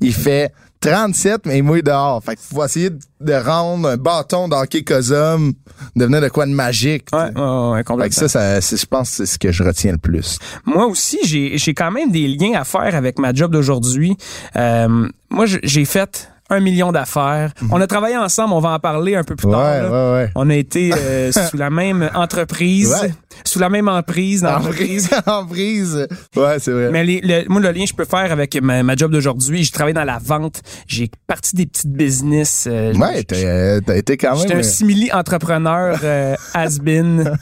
Il 0.00 0.14
fait 0.14 0.52
37, 0.80 1.42
mais 1.46 1.58
il 1.58 1.62
mouille 1.62 1.82
dehors. 1.82 2.22
Fait 2.24 2.36
qu'il 2.36 2.56
faut 2.56 2.64
essayer 2.64 2.90
de- 2.90 3.32
rendre 3.34 3.88
un 3.88 3.96
bâton 3.96 4.48
d'hockey 4.48 4.82
Cosum 4.82 5.52
devenir 5.94 6.20
de 6.22 6.28
quoi 6.28 6.46
de 6.46 6.52
magique. 6.52 7.06
Ouais, 7.12 7.30
ouais, 7.38 7.82
ouais, 7.94 8.02
Fait 8.04 8.08
que 8.08 8.14
ça, 8.14 8.28
ça 8.28 8.60
c'est- 8.60 8.76
je 8.80 8.86
pense 8.86 9.10
que 9.10 9.16
c'est 9.16 9.26
ce 9.26 9.38
que 9.38 9.52
je 9.52 9.62
retiens 9.62 9.92
le 9.92 9.98
plus. 9.98 10.38
Moi 10.64 10.86
aussi, 10.86 11.18
j'ai 11.24 11.58
j'ai 11.58 11.74
quand 11.74 11.90
même 11.90 12.10
des 12.10 12.26
liens 12.28 12.58
à 12.58 12.64
faire 12.64 12.94
avec 12.94 13.18
ma 13.18 13.32
job 13.34 13.52
d'aujourd'hui. 13.52 14.16
Euh, 14.56 15.08
moi, 15.30 15.44
j'ai 15.46 15.84
fait 15.84 16.30
un 16.52 16.58
million 16.60 16.90
d'affaires. 16.90 17.52
On 17.70 17.80
a 17.80 17.86
travaillé 17.86 18.16
ensemble, 18.16 18.54
on 18.54 18.58
va 18.60 18.70
en 18.70 18.78
parler 18.80 19.14
un 19.14 19.22
peu 19.22 19.36
plus 19.36 19.46
Mhm. 19.46 19.54
Ouais, 19.54 19.80
tard. 19.80 19.92
ouais, 19.92 20.12
ouais. 20.14 20.30
On 20.34 20.50
a 20.50 20.54
été 20.56 20.90
euh, 20.96 21.30
sous 21.52 21.56
la 21.56 21.70
même 21.70 22.10
entreprise, 22.14 22.90
Ouais. 23.02 23.12
Sous 23.44 23.58
la 23.58 23.68
même 23.68 23.88
emprise 23.88 24.42
dans 24.42 24.50
En 24.50 24.52
l'entreprise. 24.58 25.08
prise. 25.08 25.22
en 25.26 25.46
prise. 25.46 26.08
Ouais, 26.36 26.58
c'est 26.58 26.72
vrai. 26.72 26.90
Mais 26.90 27.04
les- 27.04 27.20
le, 27.20 27.44
moi, 27.48 27.60
le 27.60 27.70
lien 27.70 27.82
que 27.84 27.90
je 27.90 27.94
peux 27.94 28.04
faire 28.04 28.30
avec 28.32 28.60
ma, 28.60 28.82
ma 28.82 28.96
job 28.96 29.12
d'aujourd'hui, 29.12 29.64
j'ai 29.64 29.70
travaillé 29.70 29.94
dans 29.94 30.04
la 30.04 30.18
vente, 30.18 30.62
j'ai 30.86 31.10
parti 31.26 31.54
des 31.56 31.66
petites 31.66 31.92
business. 31.92 32.66
euh, 32.70 32.94
ouais, 32.94 33.22
t'as 33.24 33.36
euh, 33.36 33.80
t'as 33.84 33.96
été 33.96 34.16
quand 34.16 34.32
même. 34.32 34.40
J'étais 34.42 34.54
un 34.54 34.58
euh, 34.58 34.62
simili 34.62 35.10
entrepreneur 35.12 35.98
euh, 36.04 36.34
has-been. 36.54 37.32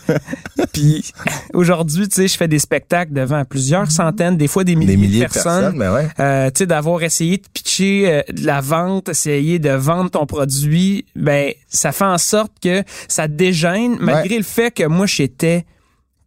Puis 0.72 1.12
aujourd'hui, 1.54 2.08
tu 2.08 2.16
sais, 2.16 2.28
je 2.28 2.36
fais 2.36 2.48
des 2.48 2.58
spectacles 2.58 3.12
devant 3.12 3.44
plusieurs 3.44 3.90
centaines, 3.90 4.36
des 4.36 4.48
fois 4.48 4.64
des 4.64 4.76
milliers, 4.76 4.96
des 4.96 4.96
milliers 4.96 5.24
de 5.26 5.32
personnes. 5.32 5.74
mais 5.76 5.88
ouais. 5.88 6.08
Euh, 6.20 6.46
tu 6.50 6.58
sais, 6.58 6.66
d'avoir 6.66 7.02
essayé 7.02 7.36
de 7.38 7.46
pitcher 7.52 8.04
euh, 8.06 8.22
de 8.32 8.44
la 8.46 8.60
vente, 8.60 9.08
essayer 9.08 9.58
de 9.58 9.70
vendre 9.70 10.10
ton 10.10 10.26
produit, 10.26 11.04
ben 11.16 11.52
ça 11.68 11.92
fait 11.92 12.04
en 12.04 12.18
sorte 12.18 12.52
que 12.62 12.82
ça 13.08 13.28
dégêne, 13.28 13.96
malgré 14.00 14.36
le 14.36 14.42
fait 14.44 14.70
que 14.72 14.84
moi 14.84 15.06
j'étais 15.06 15.64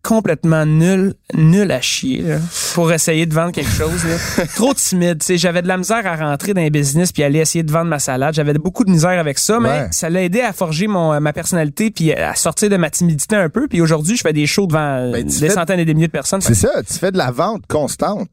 complètement 0.03 0.65
nul, 0.65 1.13
nul 1.36 1.72
à 1.72 1.79
chier 1.81 2.22
là, 2.22 2.38
pour 2.74 2.91
essayer 2.91 3.25
de 3.25 3.34
vendre 3.34 3.51
quelque 3.51 3.70
chose. 3.72 4.03
là. 4.05 4.46
Trop 4.55 4.74
timide. 4.74 5.20
Tu 5.20 5.25
sais, 5.25 5.38
j'avais 5.38 5.62
de 5.62 5.67
la 5.67 5.77
misère 5.77 6.05
à 6.08 6.15
rentrer 6.15 6.53
dans 6.53 6.62
les 6.62 6.70
business 6.70 7.12
puis 7.12 7.24
aller 7.24 7.39
essayer 7.39 7.63
de 7.63 7.72
vendre 7.72 7.86
ma 7.89 8.00
salade. 8.00 8.34
J'avais 8.34 8.53
beaucoup 8.53 8.84
de 8.84 8.89
misère 8.91 9.20
avec 9.20 9.38
ça, 9.39 9.60
mais 9.60 9.70
Ouais. 9.70 9.88
ça 9.91 10.10
l'a 10.10 10.24
aidé 10.24 10.41
à 10.41 10.53
forger 10.53 10.88
mon, 10.88 11.13
euh, 11.13 11.20
ma 11.20 11.34
personnalité 11.34 11.91
puis 11.91 12.12
à 12.13 12.34
sortir 12.36 12.70
de 12.70 12.77
ma 12.77 12.89
timidité 12.89 13.36
un 13.36 13.50
peu. 13.50 13.67
Puis 13.67 13.79
aujourd'hui, 13.81 14.15
je 14.17 14.22
fais 14.22 14.34
des 14.34 14.48
shows 14.48 14.67
devant 14.67 15.12
Ben, 15.12 15.25
des 15.25 15.31
fais- 15.31 15.50
centaines 15.50 15.79
et 15.79 15.86
des 15.86 15.93
milliers 15.93 16.08
de 16.08 16.12
personnes. 16.12 16.41
C'est 16.41 16.55
ça, 16.55 16.81
tu 16.88 16.93
fais 16.93 17.12
de 17.12 17.17
la 17.17 17.31
vente 17.31 17.65
constante. 17.67 18.29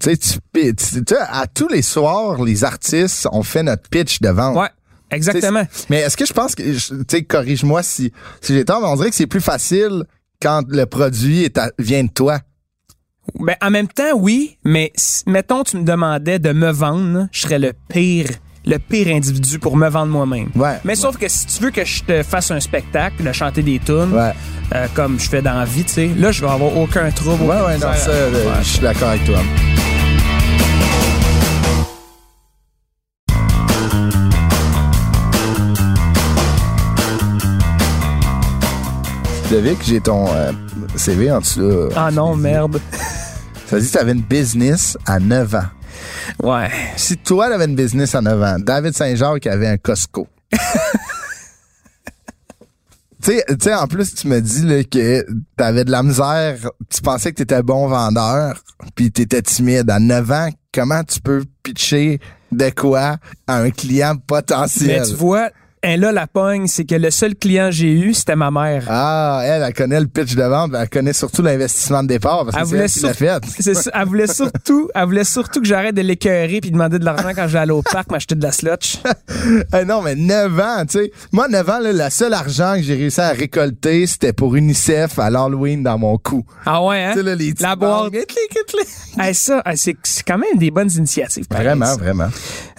Tu 0.00 0.10
sais, 0.10 0.16
tu, 0.16 0.74
tu- 1.04 1.14
à 1.20 1.46
tous 1.46 1.68
les 1.68 1.82
soirs, 1.82 2.42
les 2.42 2.64
artistes, 2.64 3.28
on 3.30 3.42
fait 3.42 3.62
notre 3.62 3.88
pitch 3.88 4.20
de 4.20 4.30
vente. 4.30 4.56
Ouais, 4.56 4.68
exactement. 5.10 5.62
Mais 5.90 5.98
est-ce 6.00 6.16
que 6.16 6.26
je 6.26 6.32
pense 6.32 6.54
que, 6.54 6.62
tu 6.62 7.04
sais, 7.08 7.22
corrige-moi 7.22 7.82
si, 7.82 8.12
si 8.40 8.54
j'ai 8.54 8.64
tort, 8.64 8.80
mais 8.80 8.88
on 8.88 8.96
dirait 8.96 9.10
que 9.10 9.14
c'est 9.16 9.26
plus 9.26 9.40
facile 9.42 10.04
quand 10.42 10.62
le 10.68 10.84
produit 10.86 11.44
est 11.44 11.56
à- 11.58 11.70
vient 11.78 12.04
de 12.04 12.10
toi. 12.10 12.40
Ben, 13.38 13.54
en 13.62 13.70
même 13.70 13.86
temps, 13.88 14.16
oui, 14.16 14.58
mais 14.64 14.92
mettons, 15.26 15.62
tu 15.62 15.76
me 15.76 15.84
demandais 15.84 16.38
de 16.40 16.52
me 16.52 16.70
vendre, 16.72 17.28
je 17.30 17.42
serais 17.42 17.58
le 17.60 17.72
pire, 17.88 18.26
le 18.66 18.78
pire 18.78 19.08
individu 19.14 19.58
pour 19.60 19.76
me 19.76 19.88
vendre 19.88 20.10
moi-même. 20.12 20.50
Ouais. 20.56 20.78
Mais 20.84 20.96
sauf 20.96 21.16
que 21.16 21.28
si 21.28 21.46
tu 21.46 21.62
veux 21.62 21.70
que 21.70 21.84
je 21.84 22.02
te 22.02 22.22
fasse 22.24 22.50
un 22.50 22.60
spectacle, 22.60 23.22
de 23.22 23.32
chanter 23.32 23.62
des 23.62 23.78
tunes, 23.78 24.12
Ouais. 24.12 24.32
euh, 24.74 24.86
comme 24.94 25.20
je 25.20 25.28
fais 25.28 25.40
dans 25.42 25.54
la 25.54 25.64
vie, 25.64 25.84
tu 25.84 25.92
sais, 25.92 26.10
là, 26.16 26.32
je 26.32 26.40
vais 26.44 26.50
avoir 26.50 26.76
aucun 26.76 27.10
trouble. 27.12 27.44
Ouais, 27.44 27.60
ouais, 27.64 27.74
non, 27.78 27.92
ça, 27.94 28.10
euh, 28.10 28.54
je 28.60 28.68
suis 28.68 28.80
d'accord 28.80 29.10
avec 29.10 29.24
toi. 29.24 29.38
Ludovic, 39.52 39.82
j'ai 39.84 40.00
ton 40.00 40.32
euh, 40.32 40.50
CV 40.96 41.30
en 41.30 41.40
dessous. 41.40 41.60
là. 41.60 41.88
Ah 41.94 42.10
non, 42.10 42.34
merde. 42.34 42.80
Ça 43.66 43.78
dit 43.78 43.86
que 43.86 43.92
tu 43.92 43.98
avais 43.98 44.12
une 44.12 44.22
business 44.22 44.96
à 45.04 45.20
9 45.20 45.54
ans. 45.56 45.64
Ouais. 46.42 46.70
Si 46.96 47.18
toi, 47.18 47.50
t'avais 47.50 47.66
une 47.66 47.74
business 47.74 48.14
à 48.14 48.22
9 48.22 48.42
ans, 48.42 48.56
David 48.58 48.94
Saint-Jacques 48.94 49.46
avait 49.46 49.68
un 49.68 49.76
Costco. 49.76 50.26
Tu 53.22 53.30
sais, 53.30 53.44
tu 53.50 53.56
sais, 53.60 53.74
en 53.74 53.86
plus, 53.86 54.16
tu 54.16 54.26
me 54.26 54.40
dis 54.40 54.62
là, 54.62 54.82
que 54.82 55.24
t'avais 55.56 55.84
de 55.84 55.92
la 55.92 56.02
misère, 56.02 56.56
tu 56.90 57.00
pensais 57.02 57.30
que 57.30 57.36
t'étais 57.36 57.62
bon 57.62 57.86
vendeur, 57.86 58.60
puis 58.96 59.12
t'étais 59.12 59.42
timide. 59.42 59.88
À 59.90 60.00
9 60.00 60.30
ans, 60.32 60.48
comment 60.74 61.04
tu 61.04 61.20
peux 61.20 61.44
pitcher 61.62 62.18
de 62.50 62.70
quoi 62.70 63.18
à 63.46 63.58
un 63.58 63.70
client 63.70 64.16
potentiel? 64.16 65.02
Mais 65.02 65.06
tu 65.06 65.14
vois, 65.14 65.50
elle 65.82 66.00
là, 66.00 66.12
la 66.12 66.28
pogne, 66.28 66.68
c'est 66.68 66.84
que 66.84 66.94
le 66.94 67.10
seul 67.10 67.34
client 67.34 67.66
que 67.66 67.72
j'ai 67.72 67.90
eu, 67.90 68.14
c'était 68.14 68.36
ma 68.36 68.52
mère. 68.52 68.84
Ah, 68.88 69.42
elle, 69.44 69.62
elle 69.62 69.74
connaît 69.74 70.00
le 70.00 70.06
pitch 70.06 70.36
de 70.36 70.42
vente, 70.42 70.72
elle 70.78 70.88
connaît 70.88 71.12
surtout 71.12 71.42
l'investissement 71.42 72.04
de 72.04 72.08
départ 72.08 72.44
parce 72.46 72.70
que 72.70 72.76
c'est 72.76 72.84
elle 72.84 72.90
qui 72.90 73.00
l'a 73.00 73.14
fait. 73.14 73.90
elle 73.94 74.06
voulait 74.06 74.26
surtout, 74.28 74.88
elle 74.94 75.04
voulait 75.06 75.24
surtout 75.24 75.60
que 75.60 75.66
j'arrête 75.66 75.96
de 75.96 76.02
l'écœurer 76.02 76.60
puis 76.60 76.70
demander 76.70 77.00
de 77.00 77.04
l'argent 77.04 77.30
quand 77.34 77.48
j'allais 77.48 77.72
au 77.72 77.82
parc 77.82 78.12
m'acheter 78.12 78.36
de 78.36 78.42
la 78.42 78.52
slotch. 78.52 78.98
Eh 79.74 79.84
non, 79.84 80.02
mais 80.02 80.14
9 80.14 80.60
ans, 80.60 80.84
tu 80.86 80.98
sais. 80.98 81.12
Moi, 81.32 81.48
9 81.48 81.68
ans, 81.68 81.78
là, 81.80 81.92
le 81.92 82.10
seul 82.10 82.32
argent 82.32 82.74
que 82.76 82.82
j'ai 82.82 82.94
réussi 82.94 83.20
à 83.20 83.30
récolter, 83.30 84.06
c'était 84.06 84.32
pour 84.32 84.54
UNICEF 84.54 85.18
à 85.18 85.30
l'Halloween 85.30 85.82
dans 85.82 85.98
mon 85.98 86.16
cou. 86.16 86.44
Ah 86.64 86.82
ouais, 86.84 87.02
hein? 87.02 87.14
Là, 87.20 87.34
les 87.34 87.52
La 87.58 87.74
boîte. 87.74 88.12
Hey, 89.18 89.34
ça, 89.34 89.62
c'est 89.74 89.96
quand 90.26 90.38
même 90.38 90.58
des 90.58 90.70
bonnes 90.70 90.90
initiatives. 90.90 91.46
pareil, 91.48 91.66
Vraiment, 91.66 91.86
ça. 91.86 91.96
vraiment. 91.96 92.28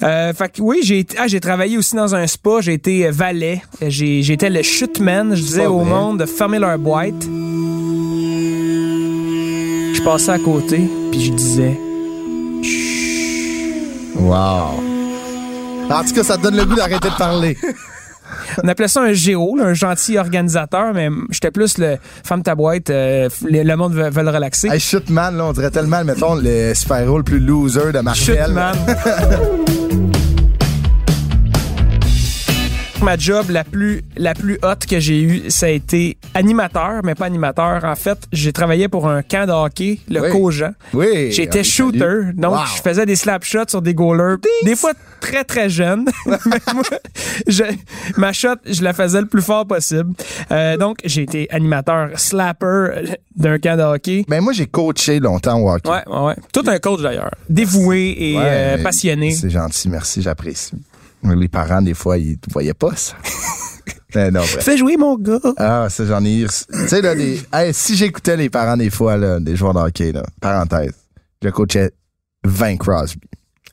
Euh, 0.04 0.34
fait 0.34 0.50
que 0.54 0.62
oui, 0.62 0.80
j'ai 0.84 1.06
ah, 1.18 1.28
j'ai 1.28 1.40
travaillé 1.40 1.78
aussi 1.78 1.96
dans 1.96 2.16
un 2.16 2.28
spa, 2.28 2.62
j'ai 2.62 2.74
été 2.74 2.93
euh, 3.02 3.12
valet, 3.12 3.62
j'étais 3.88 4.50
le 4.50 4.62
shootman, 4.62 5.36
je 5.36 5.42
disais 5.42 5.66
au 5.66 5.84
monde 5.84 6.20
de 6.20 6.26
fermer 6.26 6.60
leur 6.60 6.78
boîte. 6.78 7.24
Je 9.94 10.02
passais 10.04 10.32
à 10.32 10.40
côté, 10.40 10.82
puis 11.12 11.22
je 11.26 11.32
disais 11.32 11.80
Wow. 14.16 14.82
En 15.90 16.04
tout 16.04 16.14
cas, 16.14 16.24
ça 16.24 16.38
te 16.38 16.44
donne 16.44 16.56
le 16.56 16.66
goût 16.66 16.76
d'arrêter 16.76 17.10
de 17.10 17.18
parler. 17.18 17.58
on 18.64 18.68
appelait 18.68 18.88
ça 18.88 19.02
un 19.02 19.14
géo, 19.14 19.56
là, 19.58 19.66
un 19.66 19.74
gentil 19.74 20.18
organisateur, 20.18 20.94
mais 20.94 21.10
j'étais 21.30 21.52
plus 21.52 21.78
le 21.78 21.98
ferme 22.24 22.42
ta 22.42 22.56
boîte, 22.56 22.90
euh, 22.90 23.28
le, 23.44 23.64
le 23.64 23.76
monde 23.76 23.94
veut, 23.94 24.10
veut 24.10 24.24
le 24.24 24.30
relaxer. 24.30 24.70
hey, 24.70 24.80
Shootman, 24.80 25.36
là, 25.38 25.46
on 25.46 25.52
dirait 25.54 25.72
tellement, 25.72 26.04
mettons, 26.04 26.36
le 26.36 26.74
super-héros 26.74 27.18
le 27.18 27.24
plus 27.24 27.40
loser 27.40 27.92
de 27.92 28.00
Marvel. 28.00 28.24
Shootman. 28.24 28.76
Ma 33.04 33.18
job 33.18 33.50
la 33.50 33.66
plus 33.66 34.02
la 34.16 34.34
plus 34.34 34.58
haute 34.64 34.86
que 34.86 34.98
j'ai 35.00 35.22
eue, 35.22 35.44
ça 35.50 35.66
a 35.66 35.70
été 35.70 36.18
animateur, 36.34 37.02
mais 37.04 37.16
pas 37.16 37.26
animateur. 37.26 37.84
En 37.84 37.96
fait, 37.96 38.18
j'ai 38.32 38.54
travaillé 38.54 38.88
pour 38.88 39.10
un 39.10 39.22
camp 39.22 39.46
de 39.46 39.52
hockey, 39.52 40.00
le 40.10 40.22
Oui. 40.22 40.30
Cogent. 40.32 40.72
Oui. 40.94 41.32
J'étais 41.34 41.60
les 41.60 41.64
shooter, 41.66 42.32
donc 42.34 42.54
Wow. 42.54 42.62
je 42.78 42.82
faisais 42.82 43.06
des 43.06 43.18
slap 43.18 43.44
shots 43.44 43.68
sur 43.70 43.82
des 43.82 43.94
goalers, 43.94 44.38
des 44.64 44.76
fois 44.78 44.94
très 45.20 45.44
très 45.44 45.70
jeunes. 45.70 46.06
Mais 46.26 46.38
moi, 46.74 46.84
je- 47.46 47.64
ma 48.16 48.32
shot, 48.32 48.56
je 48.66 48.82
la 48.82 48.94
faisais 48.94 49.20
le 49.20 49.28
plus 49.28 49.42
fort 49.42 49.68
possible. 49.68 50.14
Euh, 50.52 50.78
donc 50.78 50.98
j'ai 51.04 51.24
été 51.24 51.48
animateur 51.52 52.12
slapper 52.18 53.16
d'un 53.36 53.60
camp 53.60 53.78
de 53.78 53.84
hockey. 53.84 54.24
Ben, 54.30 54.40
moi, 54.42 54.54
j'ai 54.54 54.68
coaché 54.68 55.20
longtemps 55.20 55.60
au 55.60 55.70
hockey. 55.70 55.90
Ouais, 55.90 56.04
ouais. 56.08 56.36
Tout 56.54 56.64
un 56.68 56.80
coach 56.80 57.02
d'ailleurs, 57.02 57.32
dévoué 57.50 58.16
et 58.18 58.38
Ouais, 58.38 58.44
euh, 58.46 58.78
mais 58.78 58.84
passionné. 58.84 59.32
C'est 59.32 59.50
gentil, 59.50 59.90
merci, 59.90 60.22
j'apprécie. 60.22 60.72
Les 61.24 61.48
parents, 61.48 61.82
des 61.82 61.94
fois, 61.94 62.18
ils 62.18 62.32
ne 62.32 62.52
voyaient 62.54 62.74
pas 62.74 62.96
ça. 62.96 63.16
Mais 64.16 64.30
non. 64.32 64.42
Fais 64.42 64.78
jouer 64.78 64.98
mon 64.98 65.18
gars. 65.18 65.40
Ah, 65.58 65.88
ça, 65.90 66.06
j'en 66.06 66.24
ai. 66.24 66.46
Tu 66.46 66.88
sais, 66.88 67.02
là, 67.02 67.14
hey, 67.16 67.74
si 67.74 67.96
j'écoutais 67.96 68.38
les 68.38 68.50
parents 68.50 68.78
des 68.78 68.90
fois, 68.90 69.18
là, 69.18 69.40
des 69.40 69.56
joueurs 69.56 69.74
de 69.74 69.80
hockey, 69.80 70.12
là, 70.12 70.24
parenthèse, 70.42 70.94
je 71.42 71.50
coachais 71.50 71.92
20 72.44 72.78
Crosby. 72.78 73.22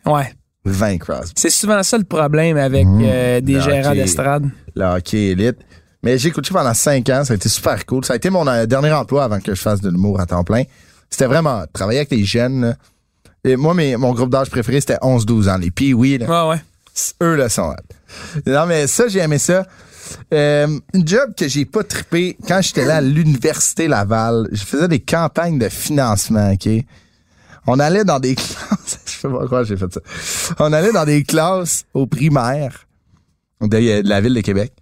Ouais. 0.06 0.32
20 0.64 0.98
Crosby. 0.98 1.32
C'est 1.36 1.50
souvent 1.50 1.82
ça 1.82 1.98
le 1.98 2.04
problème 2.04 2.56
avec 2.56 2.86
Mmh. 2.86 3.02
euh, 3.04 3.40
des 3.40 3.60
gérants 3.60 3.92
d'estrade. 3.94 4.48
Le 4.76 4.84
hockey 4.84 5.28
élite. 5.28 5.56
Mais 6.02 6.16
j'ai 6.18 6.30
coaché 6.30 6.52
pendant 6.54 6.72
5 6.72 7.08
ans, 7.10 7.24
ça 7.24 7.32
a 7.34 7.36
été 7.36 7.48
super 7.48 7.84
cool. 7.84 8.04
Ça 8.04 8.14
a 8.14 8.16
été 8.16 8.30
mon 8.30 8.46
euh, 8.46 8.64
dernier 8.66 8.92
emploi 8.92 9.24
avant 9.24 9.38
que 9.40 9.54
je 9.54 9.60
fasse 9.60 9.80
de 9.80 9.90
l'humour 9.90 10.18
à 10.20 10.26
temps 10.26 10.44
plein. 10.44 10.62
C'était 11.10 11.26
vraiment 11.26 11.64
travailler 11.72 11.98
avec 11.98 12.10
les 12.12 12.24
jeunes. 12.24 12.60
là. 12.62 12.74
Et 13.44 13.56
moi, 13.56 13.74
mes, 13.74 13.96
mon 13.96 14.12
groupe 14.14 14.30
d'âge 14.30 14.48
préféré, 14.50 14.80
c'était 14.80 14.96
11-12 15.02 15.50
ans. 15.50 15.56
Les 15.58 15.70
pee 15.70 15.92
là. 16.18 16.44
Ouais, 16.46 16.50
ouais. 16.54 16.62
Eux 17.22 17.36
le 17.36 17.48
sont. 17.48 17.74
Non, 18.46 18.66
mais 18.66 18.86
ça, 18.86 19.08
j'ai 19.08 19.20
aimé 19.20 19.38
ça. 19.38 19.66
Euh, 20.34 20.78
une 20.94 21.06
job 21.06 21.34
que 21.36 21.48
j'ai 21.48 21.64
pas 21.64 21.84
trippé 21.84 22.36
quand 22.46 22.60
j'étais 22.62 22.84
là 22.84 22.96
à 22.96 23.00
l'université 23.00 23.88
Laval. 23.88 24.48
Je 24.52 24.64
faisais 24.64 24.88
des 24.88 25.00
campagnes 25.00 25.58
de 25.58 25.68
financement, 25.68 26.52
OK? 26.52 26.68
On 27.66 27.78
allait 27.78 28.04
dans 28.04 28.18
des 28.18 28.34
classes. 28.36 28.98
je 29.06 29.10
sais 29.12 29.28
pas 29.28 29.38
pourquoi 29.38 29.64
j'ai 29.64 29.76
fait 29.76 29.92
ça. 29.92 30.00
On 30.58 30.72
allait 30.72 30.92
dans 30.92 31.04
des 31.04 31.22
classes 31.22 31.84
au 31.94 32.06
primaire 32.06 32.86
de, 33.60 34.02
de 34.02 34.08
la 34.08 34.20
ville 34.20 34.34
de 34.34 34.40
Québec. 34.40 34.72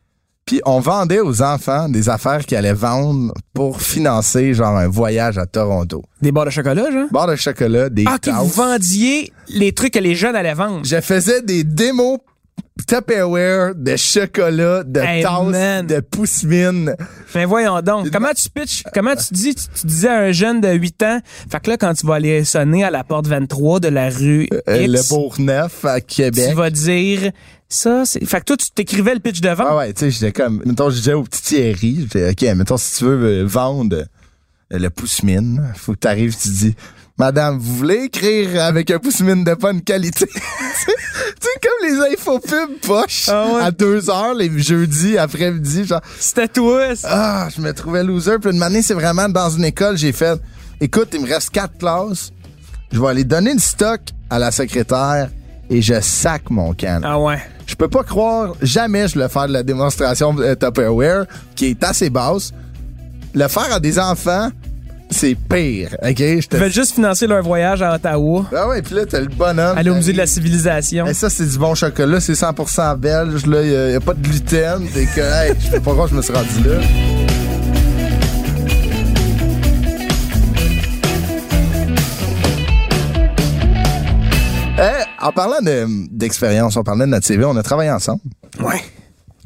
Puis 0.48 0.60
on 0.64 0.80
vendait 0.80 1.20
aux 1.20 1.42
enfants 1.42 1.88
des 1.90 2.08
affaires 2.08 2.44
qu'ils 2.46 2.56
allaient 2.56 2.72
vendre 2.72 3.34
pour 3.52 3.82
financer 3.82 4.54
genre 4.54 4.76
un 4.78 4.88
voyage 4.88 5.36
à 5.36 5.44
Toronto. 5.44 6.02
Des 6.22 6.32
barres 6.32 6.46
de 6.46 6.50
chocolat, 6.50 6.90
genre? 6.90 7.08
Barre 7.12 7.26
de 7.28 7.36
chocolat, 7.36 7.90
des 7.90 8.04
Ah, 8.06 8.16
que 8.18 8.30
vous 8.30 8.48
vendiez 8.48 9.30
les 9.50 9.72
trucs 9.72 9.92
que 9.92 9.98
les 9.98 10.14
jeunes 10.14 10.34
allaient 10.34 10.54
vendre. 10.54 10.80
Je 10.84 11.00
faisais 11.02 11.42
des 11.42 11.64
démos 11.64 12.18
Tupperware 12.86 13.74
de 13.74 13.96
chocolat, 13.96 14.82
de 14.84 15.00
Hey, 15.00 15.24
man. 15.24 15.86
de 15.86 16.00
pousse-mine. 16.00 16.94
Mais 17.34 17.44
voyons 17.44 17.80
donc, 17.82 18.10
comment 18.10 18.32
tu 18.34 18.48
pitches, 18.48 18.84
comment 18.94 19.14
tu 19.16 19.34
dis, 19.34 19.54
tu, 19.54 19.64
tu 19.80 19.86
disais 19.86 20.08
à 20.08 20.18
un 20.20 20.32
jeune 20.32 20.60
de 20.60 20.68
8 20.72 21.02
ans, 21.02 21.18
fait 21.50 21.60
que 21.60 21.70
là, 21.70 21.76
quand 21.76 21.92
tu 21.94 22.06
vas 22.06 22.14
aller 22.14 22.44
sonner 22.44 22.84
à 22.84 22.90
la 22.90 23.04
porte 23.04 23.26
23 23.26 23.80
de 23.80 23.88
la 23.88 24.08
rue 24.10 24.48
Euh, 24.68 24.82
X, 24.82 24.92
le 24.92 25.08
Bourgneuf 25.08 25.84
à 25.84 26.00
Québec. 26.00 26.46
tu 26.50 26.54
vas 26.54 26.70
dire, 26.70 27.32
ça, 27.68 28.04
c'est, 28.06 28.24
fait 28.24 28.40
que 28.40 28.44
toi, 28.44 28.56
tu 28.56 28.70
t'écrivais 28.70 29.14
le 29.14 29.20
pitch 29.20 29.40
de 29.40 29.48
vente? 29.50 29.66
Ah 29.68 29.76
ouais, 29.76 29.92
tu 29.92 30.00
sais, 30.00 30.10
j'étais 30.10 30.32
comme, 30.32 30.62
mettons, 30.64 30.88
je 30.90 30.96
disais 30.96 31.12
au 31.12 31.22
petit 31.22 31.42
Thierry, 31.42 31.98
j'étais, 32.00 32.30
OK, 32.30 32.56
mettons, 32.56 32.76
si 32.78 32.96
tu 32.98 33.04
veux 33.04 33.42
euh, 33.42 33.44
vendre 33.46 33.96
euh, 33.96 34.78
le 34.78 34.88
pousse-mine, 34.90 35.62
faut 35.76 35.92
que 35.92 35.98
t'arrives, 35.98 36.34
tu 36.36 36.48
dis, 36.48 36.74
Madame, 37.18 37.58
vous 37.58 37.74
voulez 37.76 38.04
écrire 38.04 38.62
avec 38.62 38.90
un 38.92 38.98
pousse-mine 38.98 39.42
de 39.44 39.52
bonne 39.54 39.82
qualité? 39.82 40.26
tu 40.26 40.34
sais, 40.34 40.92
tu 41.40 41.48
comme 41.60 41.90
les 41.90 42.14
infopubs 42.14 42.78
poches 42.86 43.28
Ah 43.28 43.46
ouais. 43.52 43.60
à 43.62 43.70
deux 43.72 44.08
heures 44.08 44.34
les 44.34 44.56
jeudis 44.58 45.18
après-midi, 45.18 45.84
genre, 45.84 46.00
C'était 46.18 46.46
toi. 46.48 46.94
Ah, 47.04 47.48
je 47.54 47.60
me 47.60 47.72
trouvais 47.74 48.04
loser. 48.04 48.38
Puis 48.38 48.52
une 48.52 48.62
année, 48.62 48.82
c'est 48.82 48.94
vraiment 48.94 49.28
dans 49.28 49.50
une 49.50 49.64
école, 49.64 49.98
j'ai 49.98 50.12
fait, 50.12 50.40
écoute, 50.80 51.08
il 51.12 51.22
me 51.22 51.26
reste 51.26 51.50
quatre 51.50 51.76
classes. 51.76 52.30
Je 52.92 53.00
vais 53.00 53.08
aller 53.08 53.24
donner 53.24 53.52
le 53.52 53.58
stock 53.60 54.00
à 54.30 54.38
la 54.38 54.52
secrétaire 54.52 55.28
et 55.68 55.82
je 55.82 56.00
sac 56.00 56.48
mon 56.50 56.72
can. 56.72 57.00
Ah 57.02 57.18
ouais. 57.18 57.40
Je 57.68 57.74
peux 57.74 57.88
pas 57.88 58.02
croire, 58.02 58.54
jamais 58.62 59.06
je 59.06 59.18
vais 59.18 59.28
faire 59.28 59.46
de 59.46 59.52
la 59.52 59.62
démonstration 59.62 60.32
de 60.32 60.54
Tupperware, 60.54 61.26
qui 61.54 61.66
est 61.66 61.84
assez 61.84 62.08
basse. 62.08 62.52
Le 63.34 63.46
faire 63.46 63.70
à 63.72 63.78
des 63.78 63.98
enfants, 63.98 64.48
c'est 65.10 65.36
pire, 65.36 65.94
OK? 66.02 66.16
Je 66.18 66.46
te... 66.48 66.56
Ils 66.56 66.62
veulent 66.62 66.72
juste 66.72 66.94
financer 66.94 67.26
leur 67.26 67.42
voyage 67.42 67.82
à 67.82 67.94
Ottawa, 67.94 68.46
Ah 68.56 68.68
ouais, 68.68 68.80
puis 68.80 68.94
là, 68.94 69.04
t'as 69.04 69.20
le 69.20 69.26
bonhomme. 69.26 69.76
aller 69.76 69.90
au 69.90 69.94
musée 69.94 70.12
de 70.12 70.18
la 70.18 70.26
civilisation. 70.26 71.06
Hey, 71.06 71.14
ça, 71.14 71.28
c'est 71.28 71.46
du 71.46 71.58
bon 71.58 71.74
chocolat, 71.74 72.20
c'est 72.20 72.32
100% 72.32 72.96
belge, 72.96 73.44
là, 73.46 73.62
il 73.62 73.92
y, 73.92 73.94
a 73.94 74.00
pas 74.00 74.14
de 74.14 74.22
gluten. 74.26 74.86
T'es 74.92 75.06
que, 75.06 75.20
hey, 75.20 75.54
je 75.58 75.66
sais 75.66 75.70
pas 75.72 75.80
pourquoi 75.80 76.06
je 76.08 76.14
me 76.14 76.22
suis 76.22 76.32
rendu 76.32 76.64
là. 76.64 77.27
En 85.20 85.32
parlant 85.32 85.60
de- 85.62 85.86
d'expérience, 86.16 86.76
on 86.76 86.82
parlait 86.82 87.06
de 87.06 87.10
notre 87.10 87.26
CV, 87.26 87.44
on 87.44 87.56
a 87.56 87.62
travaillé 87.62 87.90
ensemble. 87.90 88.20
Ouais. 88.60 88.80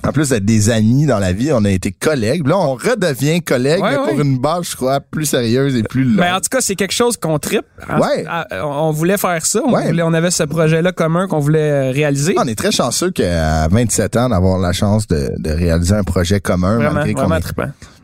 En 0.05 0.11
plus 0.11 0.31
d'être 0.31 0.45
des 0.45 0.69
amis 0.69 1.07
dans 1.07 1.21
la 1.21 1.33
vie, 1.33 1.53
on 1.53 1.65
a 1.65 1.71
été 1.71 1.93
collègues. 1.93 2.45
Là, 2.49 2.59
on 2.59 2.75
redevient 2.75 3.41
collègues, 3.41 3.81
Ouais, 3.81 3.93
mais 3.93 3.99
ouais. 3.99 4.09
pour 4.11 4.21
une 4.21 4.37
base, 4.37 4.71
je 4.71 4.75
crois, 4.77 4.99
plus 4.99 5.27
sérieuse 5.27 5.77
et 5.77 5.85
plus 5.85 6.03
longue. 6.03 6.17
Ben, 6.17 6.35
en 6.35 6.41
tout 6.41 6.49
cas, 6.51 6.61
c'est 6.61 6.75
quelque 6.75 6.93
chose 6.93 7.17
qu'on 7.17 7.39
tripe. 7.39 7.65
Ouais. 7.89 8.25
on 8.65 8.91
voulait 8.91 9.17
faire 9.17 9.47
ça. 9.47 9.61
On, 9.65 9.73
Ouais. 9.73 9.87
voulait- 9.87 10.03
on 10.03 10.13
avait 10.13 10.33
ce 10.33 10.43
projet-là 10.43 10.91
commun 10.91 11.29
qu'on 11.29 11.39
voulait 11.39 11.71
euh, 11.71 11.91
réaliser. 11.93 12.35
on 12.37 12.49
est 12.49 12.57
très 12.57 12.73
chanceux 12.73 13.13
qu'à 13.13 13.69
27 13.69 14.17
ans, 14.17 14.29
d'avoir 14.31 14.59
la 14.59 14.73
chance 14.73 15.07
de, 15.07 15.31
de 15.39 15.51
réaliser 15.51 15.95
un 15.95 16.03
projet 16.03 16.41
commun. 16.41 16.79
Vraiment, 16.79 16.95
malgré 16.95 17.13
vraiment 17.13 17.37
est-. 17.37 17.53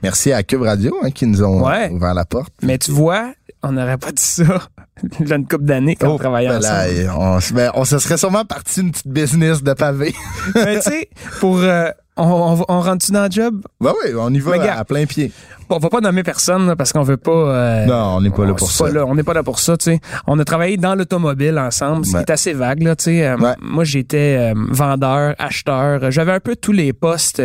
Merci 0.00 0.32
à 0.32 0.44
Cube 0.44 0.62
Radio 0.62 0.96
hein, 1.02 1.10
qui 1.10 1.26
nous 1.26 1.42
ont 1.42 1.62
ouvert 1.90 2.14
la 2.14 2.24
porte. 2.24 2.52
Mais 2.62 2.78
tu 2.78 2.92
vois, 2.92 3.32
on 3.62 3.72
n'aurait 3.72 3.98
pas 3.98 4.12
dit 4.12 4.22
ça 4.22 4.42
a 5.30 5.34
une 5.34 5.46
couple 5.46 5.64
d'années 5.64 5.96
quand 5.96 6.08
on 6.10 6.18
travaillait 6.18 6.48
ben 6.48 6.60
là, 6.60 6.84
ensemble. 6.86 7.12
on, 7.18 7.40
se- 7.40 7.54
ben, 7.54 7.70
on 7.74 7.84
se 7.84 7.98
serait 7.98 8.16
sûrement 8.16 8.44
parti 8.44 8.80
une 8.80 8.90
petite 8.90 9.08
business 9.08 9.62
de 9.62 9.72
pavé. 9.72 10.14
Mais 10.54 10.76
tu 10.80 10.90
sais, 10.90 11.08
pour... 11.40 11.58
euh, 11.58 11.90
on, 12.20 12.24
on, 12.58 12.64
on 12.68 12.80
rentre-tu 12.80 13.12
dans 13.12 13.24
le 13.26 13.30
job? 13.30 13.60
ben 13.80 13.92
oui, 14.04 14.12
on 14.18 14.34
y 14.34 14.40
va 14.40 14.58
Mais 14.58 14.68
à, 14.68 14.84
plein 14.84 15.06
pied. 15.06 15.30
On 15.70 15.78
va 15.78 15.88
pas 15.88 16.00
nommer 16.00 16.24
personne 16.24 16.66
là, 16.66 16.74
parce 16.74 16.92
qu'on 16.92 17.02
veut 17.04 17.16
pas... 17.16 17.30
euh, 17.30 17.86
Non, 17.86 18.16
on 18.16 18.20
n'est 18.20 18.30
pas 18.30 18.44
là 18.44 18.52
on- 18.52 18.56
pour 18.56 18.70
ça. 18.72 18.88
là, 18.90 19.04
on 19.06 19.14
n'est 19.14 19.22
pas 19.22 19.34
là 19.34 19.44
pour 19.44 19.60
ça, 19.60 19.76
tu 19.76 19.84
sais. 19.92 20.00
On 20.26 20.36
a 20.40 20.44
travaillé 20.44 20.76
dans 20.78 20.96
l'automobile 20.96 21.56
ensemble, 21.60 22.04
ce 22.06 22.12
qui 22.12 22.16
est 22.16 22.30
assez 22.30 22.52
vague, 22.54 22.82
là, 22.82 22.96
tu 22.96 23.04
sais. 23.04 23.24
Euh, 23.26 23.36
Ouais. 23.36 23.54
Moi, 23.60 23.84
j'étais 23.84 24.36
euh, 24.52 24.54
vendeur, 24.70 25.34
acheteur. 25.38 26.10
J'avais 26.10 26.32
un 26.32 26.40
peu 26.40 26.56
tous 26.56 26.72
les 26.72 26.92
postes. 26.92 27.38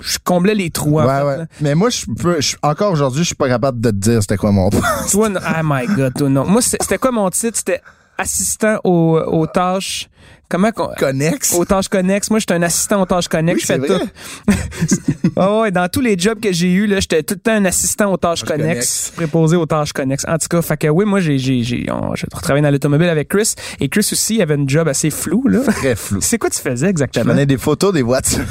Je 0.00 0.18
comblais 0.24 0.54
les 0.54 0.70
trous, 0.70 0.98
en 1.00 1.04
Ouais, 1.06 1.18
fait, 1.34 1.40
ouais. 1.40 1.44
Mais 1.60 1.74
moi, 1.74 1.90
je 1.90 2.06
peux, 2.06 2.40
je- 2.40 2.56
encore 2.62 2.92
aujourd'hui, 2.92 3.20
je 3.22 3.26
suis 3.26 3.34
pas 3.34 3.48
capable 3.48 3.80
de 3.80 3.90
te 3.90 3.96
dire 3.96 4.20
c'était 4.22 4.36
quoi 4.36 4.50
mon 4.52 4.70
poste. 4.70 4.84
Toi, 5.12 5.28
non- 5.28 5.40
oh 5.44 5.60
my 5.62 5.86
God, 5.86 6.14
toi, 6.14 6.28
non. 6.28 6.44
Moi, 6.46 6.62
c'était 6.62 6.98
quoi 6.98 7.10
mon 7.12 7.28
titre? 7.30 7.56
C'était 7.58 7.80
assistant 8.18 8.78
aux, 8.84 9.18
aux 9.26 9.46
tâches. 9.46 10.08
Comment 10.48 10.72
qu'on. 10.72 10.88
Connexe. 10.98 11.54
Aux 11.54 11.64
tâches 11.64 11.88
connexes. 11.88 12.28
Moi, 12.28 12.40
j'étais 12.40 12.54
un 12.54 12.62
assistant 12.62 13.00
aux 13.00 13.06
tâches 13.06 13.28
connexes. 13.28 13.68
Oui, 13.70 13.76
je 13.78 13.82
fais 13.86 13.98
tout. 14.00 15.30
Ah 15.36 15.58
ouais, 15.60 15.70
dans 15.70 15.88
tous 15.88 16.00
les 16.00 16.18
jobs 16.18 16.40
que 16.40 16.50
j'ai 16.52 16.72
eu 16.72 16.86
là, 16.88 16.98
j'étais 16.98 17.22
tout 17.22 17.34
le 17.34 17.40
temps 17.40 17.52
un 17.52 17.64
assistant 17.66 18.12
aux 18.12 18.16
tâches 18.16 18.42
connexes, 18.42 19.12
préposé 19.14 19.54
aux 19.56 19.66
tâches 19.66 19.92
connexes. 19.92 20.24
En 20.26 20.38
tout 20.38 20.48
cas, 20.48 20.60
fait 20.60 20.76
que 20.76 20.88
oui, 20.88 21.04
moi 21.04 21.20
j'ai 21.20 21.38
j'ai 21.38 21.62
j'ai 21.62 21.86
travaillé 22.42 22.62
dans 22.64 22.70
l'automobile 22.70 23.08
avec 23.08 23.28
Chris 23.28 23.54
et 23.78 23.88
Chris 23.88 24.08
aussi 24.10 24.34
il 24.36 24.42
avait 24.42 24.56
une 24.56 24.68
job 24.68 24.88
assez 24.88 25.10
flou 25.10 25.46
là. 25.46 25.60
Très 25.60 25.94
flou. 25.94 26.18
C'est 26.20 26.38
quoi 26.38 26.50
tu 26.50 26.60
faisais 26.60 26.86
Je 26.86 26.90
exactement 26.90 27.26
prenais 27.26 27.46
des 27.46 27.56
photos 27.58 27.92
des 27.94 28.02
voitures 28.02 28.44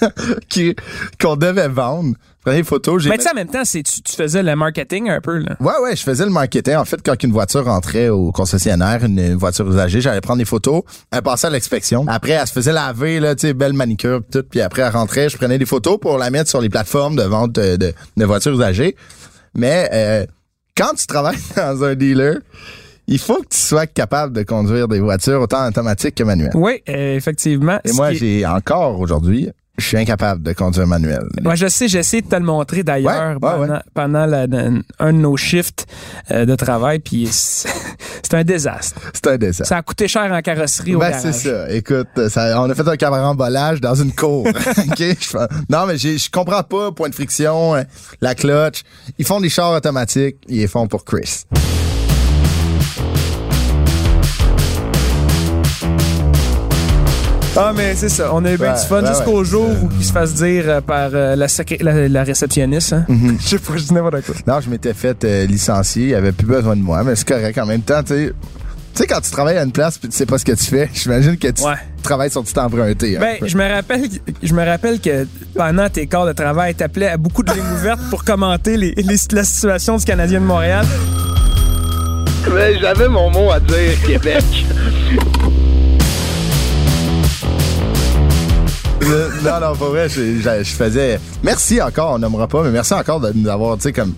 qui- 0.48 0.74
qu'on 1.20 1.36
devait 1.36 1.68
vendre. 1.68 2.14
Je 2.38 2.44
prenais 2.44 2.56
des 2.62 2.64
photos. 2.64 3.00
j'ai 3.02 3.08
Mais 3.08 3.18
tu 3.18 3.22
sais 3.22 3.30
en 3.30 3.34
même 3.36 3.46
temps, 3.48 3.64
c'est 3.64 3.84
tu, 3.84 4.02
tu 4.02 4.16
faisais 4.16 4.42
le 4.42 4.56
marketing 4.56 5.08
un 5.10 5.20
peu 5.20 5.38
là. 5.38 5.54
Ouais, 5.60 5.74
ouais, 5.82 5.94
je 5.94 6.02
faisais 6.02 6.24
le 6.24 6.30
marketing. 6.32 6.74
En 6.74 6.84
fait, 6.84 7.00
quand 7.04 7.22
une 7.22 7.30
voiture 7.30 7.64
rentrait 7.64 8.08
au 8.08 8.32
concessionnaire, 8.32 9.04
une, 9.04 9.18
une 9.20 9.36
voiture 9.36 9.68
usagée, 9.70 10.00
j'allais 10.00 10.20
prendre 10.20 10.38
des 10.40 10.44
photos. 10.44 10.82
Elle 11.12 11.22
passait 11.22 11.46
à 11.46 11.50
l'inspection. 11.50 12.04
Après, 12.08 12.32
elle 12.32 12.46
se 12.46 12.52
faisait 12.52 12.72
laver, 12.72 13.20
là, 13.20 13.36
tu 13.36 13.42
sais, 13.46 13.54
belle 13.54 13.74
manicure, 13.74 14.22
tout. 14.28 14.42
Puis 14.50 14.60
après, 14.60 14.82
elle 14.82 14.92
rentrait, 14.92 15.28
je 15.28 15.36
prenais 15.36 15.56
des 15.56 15.66
photos 15.66 15.98
pour 16.00 16.18
la 16.18 16.30
mettre 16.30 16.50
sur 16.50 16.60
les 16.60 16.68
plateformes 16.68 17.14
de 17.14 17.22
vente 17.22 17.52
de, 17.52 17.76
de, 17.76 17.92
de 18.16 18.24
voitures 18.24 18.54
usagées. 18.54 18.96
Mais 19.54 19.88
euh, 19.92 20.26
quand 20.76 20.94
tu 20.96 21.06
travailles 21.06 21.38
dans 21.56 21.84
un 21.84 21.94
dealer, 21.94 22.38
il 23.06 23.18
faut 23.20 23.40
que 23.42 23.48
tu 23.50 23.58
sois 23.58 23.86
capable 23.86 24.32
de 24.32 24.42
conduire 24.42 24.88
des 24.88 24.98
voitures 25.00 25.42
autant 25.42 25.66
automatiques 25.68 26.14
que 26.16 26.24
manuelles. 26.24 26.50
Oui, 26.54 26.82
euh, 26.88 27.14
effectivement. 27.16 27.78
Et 27.84 27.92
moi, 27.92 28.10
qui 28.10 28.18
j'ai 28.18 28.46
encore 28.46 28.98
aujourd'hui, 28.98 29.50
je 29.78 29.86
suis 29.86 29.96
incapable 29.96 30.42
de 30.42 30.52
conduire 30.52 30.86
manuel. 30.86 31.24
Moi, 31.42 31.54
je 31.54 31.66
sais, 31.66 31.88
j'essaie 31.88 32.20
de 32.20 32.26
te 32.28 32.34
le 32.36 32.42
montrer 32.44 32.82
d'ailleurs 32.82 33.32
Ouais, 33.34 33.40
pendant, 33.40 33.72
ouais. 33.74 33.80
pendant 33.94 34.26
la- 34.26 34.46
la- 34.46 34.68
un 34.98 35.12
de 35.12 35.18
nos 35.18 35.36
shifts 35.36 35.86
euh, 36.30 36.44
de 36.44 36.54
travail, 36.54 36.98
puis 36.98 37.26
c'est 37.32 38.34
un 38.34 38.44
désastre. 38.44 39.00
C'est 39.14 39.26
un 39.28 39.38
dessin. 39.38 39.64
Ça 39.64 39.78
a 39.78 39.82
coûté 39.82 40.08
cher 40.08 40.30
en 40.30 40.40
carrosserie 40.42 40.94
au 40.94 40.98
Ben, 40.98 41.10
garage. 41.10 41.22
c'est 41.22 41.48
ça. 41.48 41.70
Écoute, 41.70 42.28
ça, 42.28 42.60
on 42.62 42.68
a 42.70 42.74
fait 42.74 42.86
un 42.86 42.96
carambolage 42.96 43.80
dans 43.80 43.94
une 43.94 44.12
cour. 44.12 44.46
OK? 44.46 44.98
Je 44.98 45.14
fais- 45.14 45.38
non, 45.70 45.86
mais 45.86 45.96
j'ai- 45.96 46.18
je 46.18 46.30
comprends 46.30 46.62
pas. 46.62 46.92
Point 46.92 47.08
de 47.08 47.14
friction, 47.14 47.74
euh, 47.74 47.82
la 48.20 48.34
clutch. 48.34 48.82
Ils 49.18 49.24
font 49.24 49.40
des 49.40 49.48
chars 49.48 49.72
automatiques. 49.72 50.36
Ils 50.48 50.58
les 50.58 50.66
font 50.68 50.86
pour 50.86 51.04
Chris. 51.04 51.44
Ah, 57.56 57.72
mais 57.76 57.94
c'est 57.94 58.08
ça. 58.08 58.30
On 58.32 58.44
a 58.46 58.52
eu 58.52 58.56
bien 58.56 58.72
Ouais, 58.72 58.80
du 58.80 58.86
fun 58.86 59.02
ouais, 59.02 59.08
jusqu'au 59.08 59.40
ouais. 59.40 59.44
jour 59.44 59.68
où 59.82 59.88
il 59.98 60.04
se 60.04 60.12
fasse 60.12 60.32
dire 60.34 60.64
euh, 60.68 60.80
par 60.80 61.10
euh, 61.12 61.36
la, 61.36 61.48
secré- 61.48 61.82
la, 61.82 62.08
la 62.08 62.22
réceptionniste. 62.24 62.94
Hein? 62.94 63.04
Mm-hmm. 63.10 63.36
Je 63.42 63.46
sais 63.48 63.58
pas, 63.58 63.76
je 63.76 63.82
dis 63.84 63.92
n'importe 63.94 64.22
quoi. 64.24 64.34
Non, 64.46 64.60
je 64.60 64.70
m'étais 64.70 64.94
fait 64.94 65.22
euh, 65.24 65.44
licencier. 65.46 66.08
Il 66.08 66.14
avait 66.14 66.32
plus 66.32 66.46
besoin 66.46 66.76
de 66.76 66.80
moi, 66.80 67.02
mais 67.04 67.14
c'est 67.14 67.28
correct. 67.28 67.58
En 67.58 67.66
même 67.66 67.82
temps, 67.82 68.02
tu 68.02 68.14
sais, 68.14 68.32
tu 68.94 69.02
sais, 69.02 69.06
quand 69.06 69.20
tu 69.20 69.30
travailles 69.30 69.58
à 69.58 69.64
une 69.64 69.72
place 69.72 69.98
puis 69.98 70.08
tu 70.08 70.16
sais 70.16 70.24
pas 70.24 70.38
ce 70.38 70.46
que 70.46 70.52
tu 70.52 70.64
fais, 70.64 70.88
j'imagine 70.94 71.36
que 71.36 71.48
tu 71.48 71.62
Ouais. 71.62 71.74
travailles 72.02 72.30
sur 72.30 72.42
du 72.42 72.50
temps 72.52 72.64
emprunté. 72.64 73.18
un 73.18 73.20
Ben, 73.20 73.36
je 73.44 73.56
me 73.58 73.68
rappelle, 73.70 74.08
je 74.42 74.54
me 74.54 74.64
rappelle 74.64 74.98
que 75.00 75.26
pendant 75.54 75.90
tes 75.90 76.06
quarts 76.06 76.26
de 76.26 76.32
travail, 76.32 76.74
t'appelais 76.74 77.08
à 77.08 77.18
beaucoup 77.18 77.42
de 77.42 77.52
lignes 77.52 77.72
ouvertes 77.74 78.00
pour 78.08 78.24
commenter 78.24 78.78
les, 78.78 78.94
les- 78.96 79.16
la 79.32 79.44
situation 79.44 79.98
du 79.98 80.04
Canadien 80.06 80.40
de 80.40 80.46
Montréal. 80.46 80.86
Mais 82.54 82.78
j'avais 82.80 83.08
mon 83.08 83.30
mot 83.30 83.50
à 83.52 83.60
dire, 83.60 83.92
Québec. 84.06 84.42
non, 89.44 89.60
non, 89.60 89.76
pas 89.76 89.88
vrai. 89.88 90.08
Je, 90.08 90.36
je- 90.40 90.62
je 90.64 90.70
faisais. 90.74 91.18
Merci 91.42 91.80
encore, 91.82 92.12
on 92.14 92.18
nommera 92.18 92.46
pas, 92.48 92.62
mais 92.62 92.70
merci 92.70 92.94
encore 92.94 93.20
de 93.20 93.32
nous 93.34 93.48
avoir, 93.48 93.76
tu 93.76 93.82
sais, 93.84 93.92
comme 93.92 94.14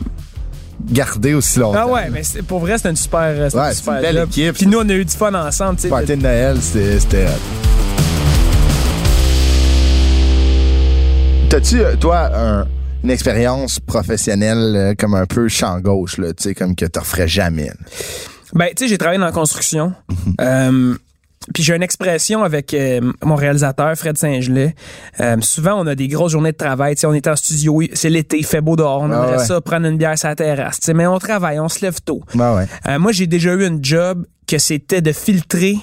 gardé 0.91 1.35
aussi 1.35 1.59
longtemps. 1.59 1.79
Ah 1.83 1.87
ouais, 1.87 2.11
mais 2.11 2.23
pour 2.47 2.59
vrai, 2.61 2.77
c'était 2.77 2.91
une 2.91 2.97
super, 2.97 3.21
Ouais, 3.21 3.45
une 3.69 3.73
super 3.75 3.95
une 3.95 4.01
belle 4.03 4.17
job. 4.17 4.29
équipe. 4.29 4.53
Puis 4.55 4.67
nous, 4.67 4.79
on 4.79 4.89
a 4.89 4.93
eu 4.93 5.05
du 5.05 5.13
fun 5.17 5.33
ensemble, 5.35 5.77
tu 5.77 5.83
sais. 5.83 5.89
Party 5.89 6.07
de 6.17 6.23
Noël, 6.23 6.59
c'était. 6.61 7.27
T'as-tu, 11.49 11.81
euh, 11.83 11.97
toi, 11.97 12.31
un- 12.35 12.67
une 13.05 13.11
expérience 13.11 13.79
professionnelle 13.81 14.75
euh, 14.77 14.95
comme 14.99 15.15
un 15.15 15.27
peu 15.27 15.49
champ 15.49 15.79
gauche, 15.81 16.19
là, 16.19 16.33
tu 16.33 16.43
sais, 16.43 16.55
comme 16.55 16.75
que 16.75 16.87
t'offrais 16.87 17.29
jamais? 17.29 17.67
là? 17.67 17.75
Ben, 18.55 18.69
tu 18.69 18.85
sais, 18.85 18.89
j'ai 18.89 18.99
travaillé 18.99 19.19
dans 19.19 19.27
la 19.27 19.33
construction. 19.33 19.93
Euh, 20.41 20.95
puis 21.53 21.63
j'ai 21.63 21.75
une 21.77 21.83
expression 21.83 22.43
avec 22.43 22.73
euh, 22.73 23.01
mon 23.23 23.35
réalisateur, 23.35 23.95
Fred 23.97 24.17
Saint-Gelais. 24.17 24.75
Euh, 25.21 25.37
souvent, 25.41 25.81
on 25.83 25.87
a 25.87 25.95
des 25.95 26.09
grosses 26.09 26.33
journées 26.33 26.53
de 26.53 26.57
travail. 26.57 26.95
Tu 26.95 27.01
sais, 27.01 27.07
on 27.07 27.13
est 27.13 27.27
en 27.27 27.37
studio, 27.37 27.83
c'est 27.93 28.09
l'été, 28.11 28.39
il 28.39 28.47
fait 28.47 28.61
beau 28.61 28.77
dehors. 28.77 29.03
On 29.03 29.11
Ah 29.11 29.15
aimerait 29.17 29.37
ouais. 29.39 29.45
ça, 29.45 29.61
prendre 29.61 29.87
une 29.87 29.99
bière 29.99 30.19
sur 30.19 30.29
la 30.29 30.37
terrasse. 30.37 30.79
Mais 30.95 31.07
on 31.07 31.19
travaille, 31.19 31.61
on 31.61 31.69
se 31.69 31.85
lève 31.85 32.01
tôt. 32.03 32.23
Ouais, 32.35 32.55
ouais. 32.55 32.67
Euh, 32.89 32.99
moi, 32.99 33.13
j'ai 33.13 33.27
déjà 33.27 33.53
eu 33.53 33.65
un 33.67 33.79
job 33.81 34.25
que 34.47 34.59
c'était 34.59 35.03
de 35.03 35.13
filtrer 35.13 35.77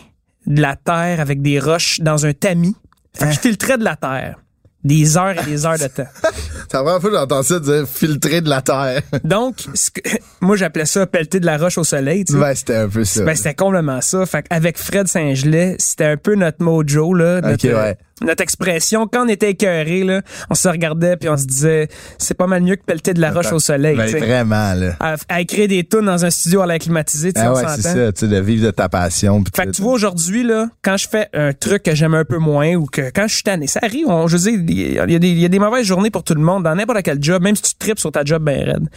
de 0.48 0.62
la 0.62 0.76
terre 0.76 1.20
avec 1.20 1.42
des 1.42 1.60
roches 1.60 2.00
dans 2.00 2.26
un 2.26 2.34
tamis. 2.34 2.76
Fait 3.14 3.26
Hein? 3.26 3.28
que 3.30 3.34
je 3.36 3.40
filtrais 3.40 3.78
de 3.78 3.84
la 3.84 3.96
terre. 3.96 4.38
Des 4.84 5.16
heures 5.18 5.36
et 5.40 5.46
des 5.46 5.66
heures 5.66 5.78
de 5.78 5.88
temps. 5.88 6.08
C'est 6.70 6.74
la 6.78 6.84
première 6.84 7.02
fois 7.02 7.10
que 7.12 7.16
j'entends 7.16 7.44
ça 7.44 7.60
dire 7.60 7.86
filtrer 7.88 8.42
de 8.42 8.50
la 8.50 8.62
terre. 8.62 9.02
Donc, 9.24 9.58
ce 9.76 9.92
que- 9.92 10.02
moi, 10.42 10.56
j'appelais 10.56 10.86
ça 10.86 11.06
pelleter 11.06 11.40
de 11.40 11.46
la 11.46 11.58
roche 11.58 11.78
au 11.78 11.84
soleil. 11.84 12.24
tu 12.26 12.34
sais. 12.34 12.40
ouais, 12.40 12.56
c'était 12.56 12.76
un 12.76 12.90
peu 12.90 13.04
ça. 13.04 13.24
Ben, 13.24 13.36
c'était 13.36 13.54
complètement 13.54 14.02
ça. 14.02 14.26
Fait 14.26 14.46
avec 14.50 14.78
Fred 14.78 15.08
Saint-Gelais, 15.08 15.76
c'était 15.80 16.06
un 16.06 16.18
peu 16.18 16.36
notre 16.36 16.64
mojo, 16.64 17.14
là. 17.14 17.42
Notre, 17.42 17.68
Ok, 17.68 17.76
ouais. 17.76 17.98
Notre 18.22 18.42
expression. 18.44 19.08
Quand 19.12 19.26
on 19.26 19.30
était 19.30 19.52
écœuré, 19.52 20.04
là, 20.04 20.22
on 20.50 20.56
se 20.56 20.68
regardait 20.68 21.18
puis 21.18 21.30
on 21.30 21.38
se 21.38 21.46
disait, 21.46 21.88
c'est 22.18 22.34
pas 22.36 22.48
mal 22.48 22.62
mieux 22.64 22.76
que 22.76 22.84
pelleter 22.84 23.14
de 23.14 23.22
la 23.22 23.32
roche 23.32 23.52
au 23.52 23.60
soleil, 23.60 23.96
Ben, 23.98 24.08
vraiment, 24.18 24.74
là. 24.74 24.96
À, 25.00 25.16
à 25.30 25.42
écrire 25.42 25.68
des 25.68 25.84
tunes 25.84 26.06
dans 26.06 26.24
un 26.26 26.30
studio 26.30 26.62
à 26.62 26.68
l'air 26.68 26.80
climatisé, 26.80 27.34
tu 27.34 27.40
sais, 27.40 27.46
Ah 27.48 27.54
ouais, 27.54 27.64
c'est 27.76 27.82
ça, 27.82 28.12
tu 28.12 28.28
de 28.28 28.38
vivre 28.40 28.66
de 28.66 28.72
ta 28.72 28.90
passion. 28.90 29.44
pis 29.44 29.52
Fait 29.56 29.66
que 29.66 29.72
tu 29.72 29.82
vois, 29.82 29.94
aujourd'hui, 29.94 30.44
là, 30.44 30.68
quand 30.84 30.98
je 30.98 31.08
fais 31.08 31.28
un 31.34 31.54
truc 31.54 31.84
que 31.84 31.96
j'aime 31.96 32.14
un 32.14 32.26
peu 32.26 32.38
moins 32.38 32.74
ou 32.76 32.86
que 32.86 33.10
quand 33.14 33.28
je 33.28 33.34
suis 33.36 33.44
tanné, 33.44 33.68
ça 33.68 33.80
arrive, 33.84 34.08
on, 34.08 34.28
je 34.28 34.38
veux 34.38 34.52
dire, 34.52 34.60
il 34.68 34.94
y, 34.94 35.00
a 35.00 35.20
des- 35.20 35.28
il 35.30 35.40
y 35.40 35.46
a 35.46 35.50
des 35.50 35.60
mauvaises 35.60 35.86
journées 35.86 36.10
pour 36.12 36.24
tout 36.24 36.34
le 36.36 36.42
monde 36.42 36.64
dans 36.64 36.76
n'importe 36.76 37.02
quel 37.04 37.22
job, 37.22 37.42
même 37.42 37.56
si 37.56 37.62
tu 37.64 37.76
tripes 37.76 38.00
sur 38.00 38.12
ta 38.12 38.24
job 38.24 38.44
ben 38.44 38.64
raide. 38.64 38.88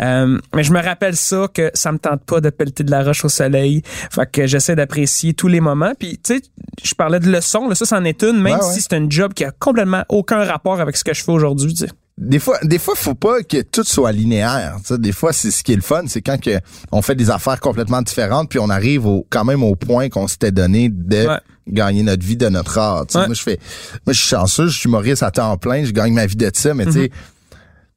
Euh, 0.00 0.38
mais 0.54 0.62
je 0.64 0.72
me 0.72 0.82
rappelle 0.82 1.16
ça, 1.16 1.46
que 1.52 1.70
ça 1.74 1.92
me 1.92 1.98
tente 1.98 2.24
pas 2.24 2.40
de 2.40 2.50
pelleter 2.50 2.84
de 2.84 2.90
la 2.90 3.02
roche 3.02 3.24
au 3.24 3.28
soleil. 3.28 3.82
Fait 4.10 4.30
que 4.30 4.46
j'essaie 4.46 4.74
d'apprécier 4.76 5.34
tous 5.34 5.48
les 5.48 5.60
moments. 5.60 5.92
Puis, 5.98 6.18
tu 6.22 6.36
sais, 6.36 6.42
je 6.82 6.94
parlais 6.94 7.20
de 7.20 7.30
leçons, 7.30 7.68
là, 7.68 7.74
ça, 7.74 7.84
c'en 7.86 8.04
est 8.04 8.22
une, 8.22 8.40
même 8.40 8.58
Ouais, 8.58 8.64
ouais. 8.64 8.71
Si 8.72 8.80
c'est 8.82 8.94
un 8.94 9.06
job 9.08 9.32
qui 9.34 9.44
a 9.44 9.50
complètement 9.50 10.04
aucun 10.08 10.44
rapport 10.44 10.80
avec 10.80 10.96
ce 10.96 11.04
que 11.04 11.14
je 11.14 11.22
fais 11.22 11.32
aujourd'hui, 11.32 11.72
tu 11.74 11.86
sais. 11.86 11.92
Des 12.18 12.38
fois, 12.38 12.58
des 12.62 12.78
fois, 12.78 12.94
faut 12.94 13.14
pas 13.14 13.42
que 13.42 13.62
tout 13.62 13.84
soit 13.84 14.12
linéaire. 14.12 14.76
Des 14.90 15.12
fois, 15.12 15.32
c'est 15.32 15.50
ce 15.50 15.62
qui 15.62 15.72
est 15.72 15.76
le 15.76 15.82
fun, 15.82 16.02
c'est 16.06 16.20
quand 16.20 16.38
que 16.38 16.60
on 16.92 17.00
fait 17.00 17.14
des 17.14 17.30
affaires 17.30 17.58
complètement 17.58 18.02
différentes, 18.02 18.50
puis 18.50 18.58
on 18.58 18.68
arrive 18.68 19.06
au, 19.06 19.26
quand 19.30 19.44
même 19.44 19.62
au 19.62 19.74
point 19.76 20.08
qu'on 20.10 20.28
s'était 20.28 20.52
donné 20.52 20.88
de 20.90 21.26
Ouais. 21.26 21.38
gagner 21.66 22.02
notre 22.02 22.24
vie 22.24 22.36
de 22.36 22.48
notre 22.48 22.76
art. 22.78 23.06
Ouais. 23.14 23.26
Moi, 23.26 23.34
je 23.34 23.42
fais, 23.42 23.58
moi, 24.06 24.12
je 24.12 24.20
suis 24.20 24.28
chanceux, 24.28 24.66
je 24.68 24.78
suis 24.78 24.88
humoriste 24.88 25.22
à 25.22 25.30
temps 25.30 25.56
plein, 25.56 25.84
je 25.84 25.92
gagne 25.92 26.12
ma 26.12 26.26
vie 26.26 26.36
de 26.36 26.50
ça, 26.52 26.74
mais 26.74 26.84
tu 26.84 26.92
sais, 26.92 27.10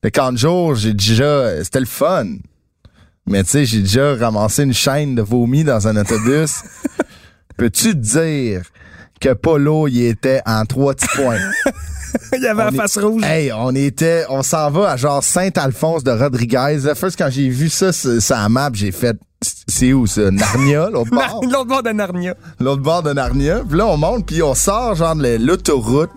le 0.01 0.09
camp 0.11 0.31
de 0.31 0.37
jour, 0.37 0.75
j'ai 0.75 0.93
déjà, 0.93 1.63
c'était 1.63 1.81
le 1.81 1.85
fun. 1.85 2.25
Mais 3.27 3.43
tu 3.43 3.49
sais, 3.49 3.65
j'ai 3.65 3.81
déjà 3.81 4.15
ramassé 4.15 4.63
une 4.63 4.73
chaîne 4.73 5.15
de 5.15 5.21
vomi 5.23 5.63
dans 5.63 5.87
un 5.87 5.97
autobus. 5.97 6.61
Peux-tu 7.57 7.95
dire 7.95 8.61
que 9.19 9.33
Polo, 9.33 9.87
il 9.87 10.05
était 10.05 10.41
en 10.45 10.65
trois 10.65 10.93
petits 10.93 11.07
points? 11.15 11.37
il 12.33 12.41
y 12.43 12.47
avait 12.47 12.61
On 12.61 12.65
la 12.65 12.71
est- 12.71 12.75
face 12.75 12.97
rouge. 12.97 13.23
Hey, 13.23 13.51
on 13.53 13.73
était, 13.75 14.25
on 14.29 14.43
s'en 14.43 14.69
va 14.71 14.91
à 14.91 14.97
genre 14.97 15.23
Saint-Alphonse 15.23 16.03
de 16.03 16.11
Rodriguez. 16.11 16.79
First, 16.95 17.17
quand 17.17 17.29
j'ai 17.29 17.49
vu 17.49 17.69
ça, 17.69 17.91
la 18.29 18.49
map, 18.49 18.69
j'ai 18.73 18.91
fait, 18.91 19.17
c'est 19.67 19.93
où 19.93 20.07
ça? 20.07 20.31
Narnia, 20.31 20.89
l'autre 20.93 21.11
bord? 21.11 21.41
L'autre 21.43 21.65
bord 21.65 21.83
de 21.83 21.89
Narnia. 21.91 22.35
l'autre 22.59 22.81
bord 22.81 23.03
de 23.03 23.13
Narnia. 23.13 23.61
Puis 23.67 23.77
là, 23.77 23.87
on 23.87 23.97
monte, 23.97 24.25
puis 24.25 24.41
on 24.43 24.53
sort 24.53 24.95
genre 24.95 25.15
de 25.15 25.37
l'autoroute. 25.37 26.09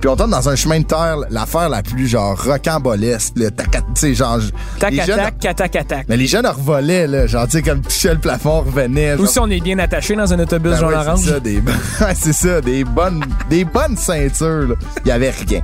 Puis 0.00 0.08
on 0.10 0.16
tombe 0.16 0.30
dans 0.30 0.48
un 0.48 0.56
chemin 0.56 0.80
de 0.80 0.84
terre, 0.84 1.16
l'affaire 1.30 1.68
la 1.68 1.82
plus 1.82 2.06
genre 2.06 2.36
rocambolesque. 2.40 3.32
là, 3.36 3.50
tac, 3.50 3.70
Tu 3.70 3.80
sais, 3.94 4.14
genre... 4.14 4.38
Tac, 4.78 4.90
les 4.92 5.02
jeunes- 5.02 5.18
attaque, 5.18 5.44
attaque, 5.46 5.76
attaque. 5.76 6.06
Mais 6.08 6.16
les 6.16 6.26
jeunes 6.26 6.46
revolaient, 6.46 7.06
là. 7.06 7.26
Genre, 7.26 7.46
tu 7.46 7.52
sais, 7.52 7.62
comme 7.62 7.80
touchaient 7.80 8.12
le 8.12 8.20
plafond, 8.20 8.60
revenaient. 8.60 9.14
Ou 9.14 9.18
genre- 9.24 9.28
si 9.28 9.38
on 9.38 9.48
est 9.50 9.60
bien 9.60 9.78
attaché 9.78 10.14
dans 10.14 10.32
un 10.32 10.38
autobus 10.38 10.72
Ben 10.72 10.78
jaune 10.80 10.88
ouais, 10.90 10.96
orange. 10.96 11.20
c'est 11.24 11.30
ça, 11.30 11.40
des, 11.40 11.62
c'est 12.14 12.32
ça, 12.32 12.60
des 12.60 12.84
bonnes, 12.84 13.24
des 13.48 13.64
bonnes 13.64 13.96
ceintures. 13.96 14.68
là. 14.68 14.74
Il 15.04 15.08
y 15.08 15.12
avait 15.12 15.30
rien. 15.30 15.62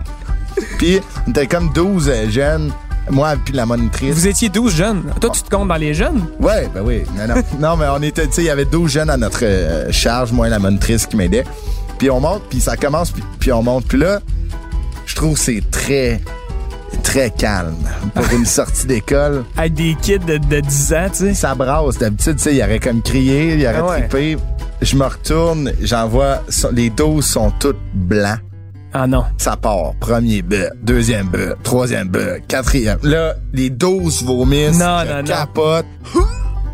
Puis, 0.78 1.00
on 1.26 1.30
était 1.30 1.46
comme 1.46 1.70
12 1.72 2.08
euh, 2.08 2.30
jeunes, 2.30 2.72
moi 3.10 3.34
puis 3.44 3.52
la 3.54 3.66
monitrice. 3.66 4.14
Vous 4.14 4.26
étiez 4.28 4.48
12 4.48 4.74
jeunes. 4.74 5.02
Toi, 5.20 5.30
tu 5.30 5.42
te 5.42 5.50
comptes 5.50 5.68
dans 5.68 5.76
les 5.76 5.92
jeunes? 5.94 6.24
Ouais, 6.40 6.68
ben 6.74 6.82
oui. 6.82 7.02
Non, 7.16 7.34
non. 7.34 7.42
non 7.58 7.76
mais 7.76 7.86
on 7.94 8.02
était, 8.02 8.26
tu 8.26 8.34
sais, 8.34 8.42
il 8.42 8.46
y 8.46 8.50
avait 8.50 8.64
12 8.64 8.90
jeunes 8.90 9.10
à 9.10 9.16
notre 9.16 9.40
euh, 9.42 9.90
charge, 9.90 10.32
moi 10.32 10.46
et 10.46 10.50
la 10.50 10.58
monitrice 10.58 11.06
qui 11.06 11.16
m'aidait. 11.16 11.44
Puis 12.02 12.10
on 12.10 12.18
monte, 12.18 12.42
puis 12.50 12.58
ça 12.60 12.76
commence, 12.76 13.12
puis, 13.12 13.22
puis 13.38 13.52
on 13.52 13.62
monte. 13.62 13.84
Puis 13.86 13.96
là, 13.96 14.18
je 15.06 15.14
trouve 15.14 15.34
que 15.34 15.38
c'est 15.38 15.62
très, 15.70 16.20
très 17.04 17.30
calme 17.30 17.76
pour 18.12 18.24
une 18.32 18.44
sortie 18.58 18.88
d'école. 18.88 19.44
Avec 19.56 19.74
des 19.74 19.94
kids 20.02 20.18
de, 20.18 20.38
de 20.38 20.58
10 20.58 20.94
ans, 20.94 21.06
tu 21.12 21.18
sais. 21.18 21.34
Ça 21.34 21.54
brasse. 21.54 21.98
D'habitude, 21.98 22.38
tu 22.38 22.42
sais, 22.42 22.56
il 22.56 22.60
aurait 22.60 22.80
comme 22.80 23.02
crié, 23.02 23.54
il 23.54 23.64
aurait 23.64 23.76
Ah 23.78 23.84
ouais. 23.86 24.00
trippé. 24.08 24.36
Je 24.80 24.96
me 24.96 25.04
retourne, 25.04 25.70
j'en 25.80 26.08
vois, 26.08 26.42
les 26.72 26.90
12 26.90 27.24
sont 27.24 27.52
toutes 27.60 27.78
blancs. 27.94 28.40
Ah 28.92 29.06
non. 29.06 29.24
Ça 29.38 29.56
part. 29.56 29.92
Premier 30.00 30.42
but, 30.42 30.70
deuxième 30.82 31.28
but, 31.28 31.52
troisième 31.62 32.08
but, 32.08 32.44
quatrième. 32.48 32.98
Là, 33.04 33.36
les 33.52 33.70
12 33.70 34.24
vomissent. 34.24 34.76
Non, 34.76 35.04
non, 35.04 35.18
non. 35.18 35.22
capote. 35.22 35.86
tu 36.12 36.18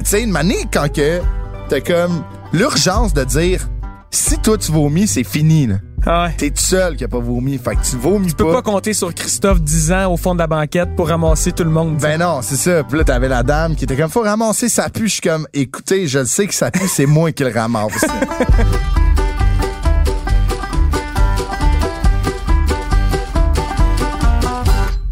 sais, 0.04 0.22
une 0.22 0.30
manée, 0.30 0.64
quand 0.72 0.90
que 0.90 1.20
t'as 1.68 1.80
comme 1.82 2.22
l'urgence 2.54 3.12
de 3.12 3.24
dire 3.24 3.68
si 4.10 4.38
toi 4.38 4.56
tu 4.58 4.72
vomis, 4.72 5.06
c'est 5.06 5.24
fini. 5.24 5.66
là. 5.66 5.76
Ah 6.06 6.24
ouais. 6.26 6.34
T'es 6.38 6.50
tout 6.50 6.62
seul 6.62 6.96
qui 6.96 7.04
a 7.04 7.08
pas 7.08 7.18
vomi. 7.18 7.58
Fait 7.58 7.74
que 7.76 7.84
tu 7.84 7.96
vomis 7.96 8.28
Tu 8.28 8.34
peux 8.34 8.52
pas 8.52 8.62
compter 8.62 8.94
sur 8.94 9.12
Christophe 9.12 9.60
10 9.60 9.92
ans 9.92 10.12
au 10.12 10.16
fond 10.16 10.34
de 10.34 10.38
la 10.38 10.46
banquette 10.46 10.94
pour 10.96 11.08
ramasser 11.08 11.52
tout 11.52 11.64
le 11.64 11.70
monde. 11.70 11.96
tu. 11.98 12.02
Ben 12.02 12.18
non, 12.18 12.40
c'est 12.40 12.56
ça. 12.56 12.84
Puis 12.84 12.96
là, 12.98 13.04
t'avais 13.04 13.28
la 13.28 13.42
dame 13.42 13.74
qui 13.76 13.84
était 13.84 13.96
comme, 13.96 14.10
faut 14.10 14.22
ramasser 14.22 14.68
sa 14.68 14.88
pu. 14.88 15.08
Je 15.08 15.14
suis 15.14 15.20
comme, 15.20 15.46
écoutez, 15.52 16.06
je 16.06 16.20
le 16.20 16.24
sais 16.24 16.46
que 16.46 16.54
ça 16.54 16.70
pue, 16.70 16.88
c'est 16.88 17.06
moi 17.06 17.32
qui 17.32 17.42
le 17.44 17.50
ramasse. 17.52 17.92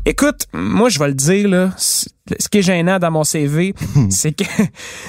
Écoute, 0.08 0.46
moi 0.52 0.88
je 0.88 1.00
vais 1.00 1.08
le 1.08 1.14
dire 1.14 1.48
là, 1.48 1.70
ce 1.76 2.08
qui 2.48 2.58
est 2.58 2.62
gênant 2.62 3.00
dans 3.00 3.10
mon 3.10 3.24
CV, 3.24 3.74
c'est 4.10 4.32
que 4.32 4.44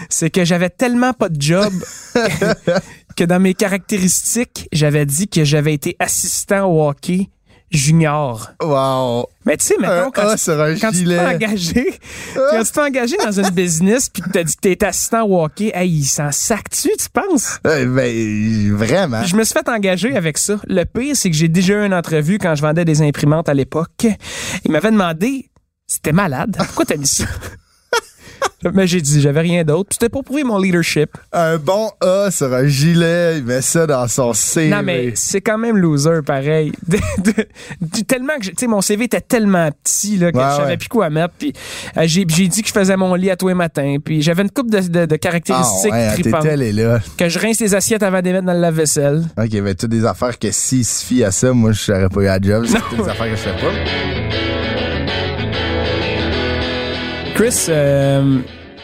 c'est 0.09 0.31
que 0.31 0.43
j'avais 0.43 0.71
tellement 0.71 1.13
pas 1.13 1.29
de 1.29 1.39
job 1.39 1.71
que, 3.17 3.23
dans 3.23 3.39
mes 3.39 3.53
caractéristiques, 3.53 4.69
j'avais 4.71 5.05
dit 5.05 5.27
que 5.27 5.43
j'avais 5.43 5.73
été 5.73 5.95
assistant 5.99 6.65
au 6.65 6.87
hockey 6.87 7.29
junior. 7.69 8.49
wow. 8.61 9.27
Mais 9.45 9.57
tu 9.57 9.65
sais, 9.65 9.75
mettons, 9.79 10.11
quand, 10.11 10.35
tu, 10.35 10.79
quand 10.79 10.91
t'es 10.91 11.19
engagé, 11.19 11.99
quand 12.35 12.63
tu 12.63 12.71
t'es 12.71 12.79
engagé 12.79 13.17
dans 13.17 13.31
une 13.31 13.49
business 13.49 14.09
puis 14.09 14.21
que 14.21 14.29
t'as 14.29 14.43
dit 14.43 14.55
que 14.55 14.61
t'es 14.61 14.85
assistant 14.85 15.25
au 15.25 15.43
hockey, 15.43 15.71
hey, 15.73 15.89
il 15.89 16.05
s'en 16.05 16.31
sac-tu, 16.31 16.89
tu 16.97 17.09
penses? 17.11 17.59
Euh, 17.65 17.85
ben, 17.85 18.73
vraiment. 18.73 19.23
Je 19.23 19.35
me 19.35 19.43
suis 19.43 19.53
fait 19.53 19.67
engager 19.67 20.15
avec 20.15 20.37
ça. 20.37 20.59
Le 20.67 20.85
pire, 20.85 21.15
c'est 21.15 21.29
que 21.29 21.35
j'ai 21.35 21.49
déjà 21.49 21.73
eu 21.73 21.85
une 21.85 21.93
entrevue 21.93 22.37
quand 22.37 22.55
je 22.55 22.61
vendais 22.61 22.85
des 22.85 23.01
imprimantes 23.01 23.49
à 23.49 23.53
l'époque. 23.53 24.07
Il 24.63 24.71
m'avait 24.71 24.91
demandé, 24.91 25.49
c'était 25.87 26.13
malade, 26.13 26.55
pourquoi 26.57 26.85
t'as 26.85 26.97
mis 26.97 27.07
ça? 27.07 27.25
Mais 28.73 28.87
j'ai 28.87 29.01
dit, 29.01 29.21
j'avais 29.21 29.41
rien 29.41 29.63
d'autre. 29.63 29.89
Puis 29.89 29.97
C'était 29.99 30.09
pour 30.09 30.23
prouver 30.23 30.43
mon 30.43 30.57
leadership. 30.59 31.11
Un 31.31 31.57
bon 31.57 31.89
A 32.01 32.29
sur 32.31 32.53
un 32.53 32.65
gilet, 32.65 33.37
il 33.37 33.43
met 33.43 33.61
ça 33.61 33.85
dans 33.87 34.07
son 34.07 34.33
CV. 34.33 34.69
Non, 34.69 34.81
mais 34.83 35.11
c'est 35.15 35.41
quand 35.41 35.57
même 35.57 35.77
loser, 35.77 36.21
pareil. 36.25 36.71
De- 36.87 36.97
de- 37.21 37.31
de- 37.81 38.01
tellement 38.05 38.37
que, 38.39 38.47
tu 38.47 38.53
sais, 38.59 38.67
mon 38.67 38.81
CV 38.81 39.05
était 39.05 39.21
tellement 39.21 39.69
petit, 39.83 40.17
là, 40.17 40.31
que 40.31 40.37
Ouais, 40.37 40.43
je 40.51 40.55
savais 40.55 40.67
ouais. 40.71 40.77
plus 40.77 40.87
quoi 40.89 41.09
mettre. 41.09 41.33
Puis 41.37 41.53
euh, 41.97 42.03
j'ai 42.05 42.25
j'ai 42.27 42.47
dit 42.47 42.61
que 42.61 42.67
je 42.67 42.73
faisais 42.73 42.95
mon 42.97 43.13
lit 43.15 43.29
à 43.29 43.35
tous 43.35 43.47
les 43.49 43.53
matins. 43.53 43.97
Puis 44.03 44.21
j'avais 44.21 44.41
une 44.43 44.49
coupe 44.51 44.71
de, 44.71 44.79
de 44.79 45.07
Ah, 45.13 45.17
caractéristiques 45.17 45.91
ouais, 45.91 46.13
tripantes. 46.13 46.41
t'étais 46.41 46.53
allé 46.53 46.71
là. 46.71 46.99
Que 47.17 47.29
je 47.29 47.39
rince 47.39 47.59
les 47.59 47.75
assiettes 47.75 48.03
avant 48.03 48.19
de 48.19 48.25
les 48.25 48.33
mettre 48.33 48.45
dans 48.45 48.53
le 48.53 48.59
lave-vaisselle. 48.61 49.23
Ok, 49.37 49.49
ben, 49.61 49.75
toutes 49.75 49.89
des 49.91 50.05
affaires 50.05 50.37
que 50.39 50.51
s'il 50.51 50.85
se 50.85 51.05
fie 51.05 51.23
à 51.23 51.31
ça, 51.31 51.51
moi, 51.53 51.71
je 51.73 51.81
serais 51.81 52.09
pas 52.09 52.21
eu 52.21 52.27
à 52.27 52.39
job. 52.41 52.65
C'est 52.67 52.79
toutes 52.89 53.03
des 53.03 53.09
affaires 53.09 53.25
que 53.29 53.35
je 53.35 53.41
fais 53.41 53.51
pas. 53.51 54.16
Chris, 57.37 57.67
euh, 57.69 58.39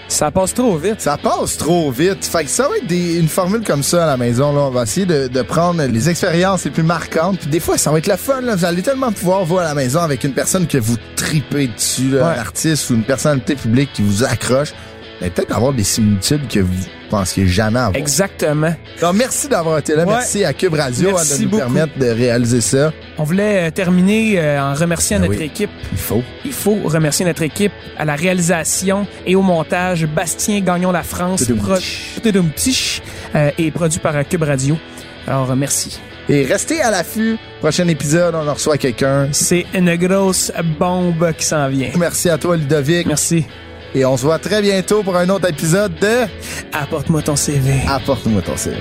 ça 0.08 0.30
passe 0.30 0.54
trop 0.54 0.78
vite. 0.78 1.02
Ça 1.02 1.18
passe 1.18 1.58
trop 1.58 1.89
vite. 1.89 2.24
Fait 2.24 2.44
que 2.44 2.50
ça 2.52 2.68
va 2.70 2.78
être 2.78 2.86
des- 2.86 3.18
une 3.18 3.28
formule 3.28 3.63
comme 3.63 3.82
ça 3.82 4.04
à 4.04 4.08
la 4.08 4.16
maison. 4.18 4.54
Là. 4.54 4.62
On 4.62 4.70
va 4.70 4.84
essayer 4.84 5.08
de, 5.08 5.28
de 5.28 5.42
prendre 5.42 5.84
les 5.84 6.10
expériences 6.10 6.63
les 6.66 6.72
plus 6.72 6.84
marquantes. 6.84 7.39
Puis 7.39 7.50
des 7.50 7.60
fois, 7.60 7.80
ça 7.80 7.92
va 7.92 7.98
être 7.98 8.08
le 8.08 8.16
fun. 8.16 8.42
Là. 8.42 8.56
Vous 8.56 8.66
allez 8.66 8.84
tellement 8.84 9.12
pouvoir 9.12 9.44
voir 9.44 9.62
à 9.66 9.70
la 9.70 9.74
maison 9.74 10.02
avec 10.02 10.24
une 10.24 10.34
personne 10.34 10.68
que 10.68 10.78
vous 10.78 10.98
tripez 11.16 11.68
dessus, 11.68 12.10
là, 12.12 12.18
Ouais. 12.28 12.36
un 12.38 12.42
artiste 12.42 12.92
ou 12.92 12.94
une 12.94 13.04
personnalité 13.04 13.56
publique 13.56 13.89
qui 13.94 14.04
vous 14.04 14.24
accroche. 14.24 14.74
Allez 15.21 15.30
peut-être 15.30 15.56
avoir 15.56 15.71
des 15.73 15.84
similitudes 15.84 16.47
que 16.47 16.60
vous 16.60 16.73
pensiez 17.10 17.47
jamais 17.47 17.80
avoir. 17.80 17.95
Exactement. 17.95 18.73
Donc, 18.99 19.13
merci 19.15 19.47
d'avoir 19.47 19.78
été 19.78 19.95
là. 19.95 20.04
Ouais. 20.06 20.13
Merci 20.15 20.43
à 20.43 20.52
Cube 20.54 20.73
Radio 20.73 21.10
hein, 21.17 21.21
de 21.23 21.43
nous 21.43 21.49
beaucoup. 21.49 21.58
permettre 21.58 21.97
de 21.97 22.08
réaliser 22.08 22.60
ça. 22.62 22.91
On 23.17 23.23
voulait 23.23 23.67
euh, 23.67 23.71
terminer 23.71 24.39
euh, 24.39 24.62
en 24.62 24.73
remerciant 24.73 25.19
Ben 25.19 25.28
notre 25.28 25.39
oui. 25.39 25.45
équipe. 25.45 25.69
Il 25.91 25.97
faut. 25.97 26.23
Il 26.43 26.52
faut 26.52 26.78
remercier 26.84 27.26
notre 27.26 27.43
équipe 27.43 27.71
à 27.97 28.06
la 28.06 28.15
réalisation 28.15 29.08
et 29.26 29.36
au 29.36 29.41
montage. 29.41 30.06
Bastien 30.08 30.60
Gagnon 30.62 30.91
La 30.91 31.04
France 31.04 31.45
pro- 31.45 31.76
euh, 33.36 33.52
et 33.58 33.71
produit 33.71 33.99
par 33.99 34.15
euh, 34.15 34.23
Cube 34.23 34.43
Radio. 34.43 34.78
Alors 35.28 35.56
merci. 35.56 35.99
Et 36.30 36.43
restez 36.45 36.82
à 36.82 36.89
l'affût. 36.89 37.38
Prochain 37.60 37.88
épisode, 37.88 38.34
on 38.36 38.47
en 38.47 38.54
reçoit 38.54 38.78
quelqu'un. 38.78 39.28
C'est 39.32 39.65
une 39.73 39.95
grosse 39.95 40.52
bombe 40.80 41.32
qui 41.38 41.45
s'en 41.45 41.67
vient. 41.69 41.89
Merci 41.97 42.30
à 42.30 42.38
toi, 42.38 42.56
Ludovic. 42.58 43.06
Merci. 43.08 43.45
Et 43.95 44.06
on 44.06 44.17
se 44.17 44.23
voit 44.23 44.39
très 44.39 44.62
bientôt 44.62 45.03
pour 45.03 45.15
un 45.15 45.29
autre 45.29 45.49
épisode 45.49 45.93
de 45.99 46.25
Apporte-moi 46.73 47.21
ton 47.21 47.36
CV. 47.36 47.82
Apporte-moi 47.88 48.41
ton 48.41 48.58
CV. 48.58 48.77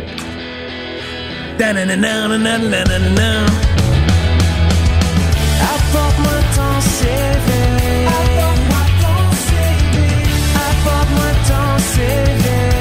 Apporte-moi 5.75 6.41
ton 6.57 6.81
CV. 6.81 8.07
Apporte-moi 8.07 8.85
ton 9.03 9.25
CV. 9.47 10.09
Apporte-moi 10.71 11.31
ton 11.49 11.83
CV. 11.95 12.72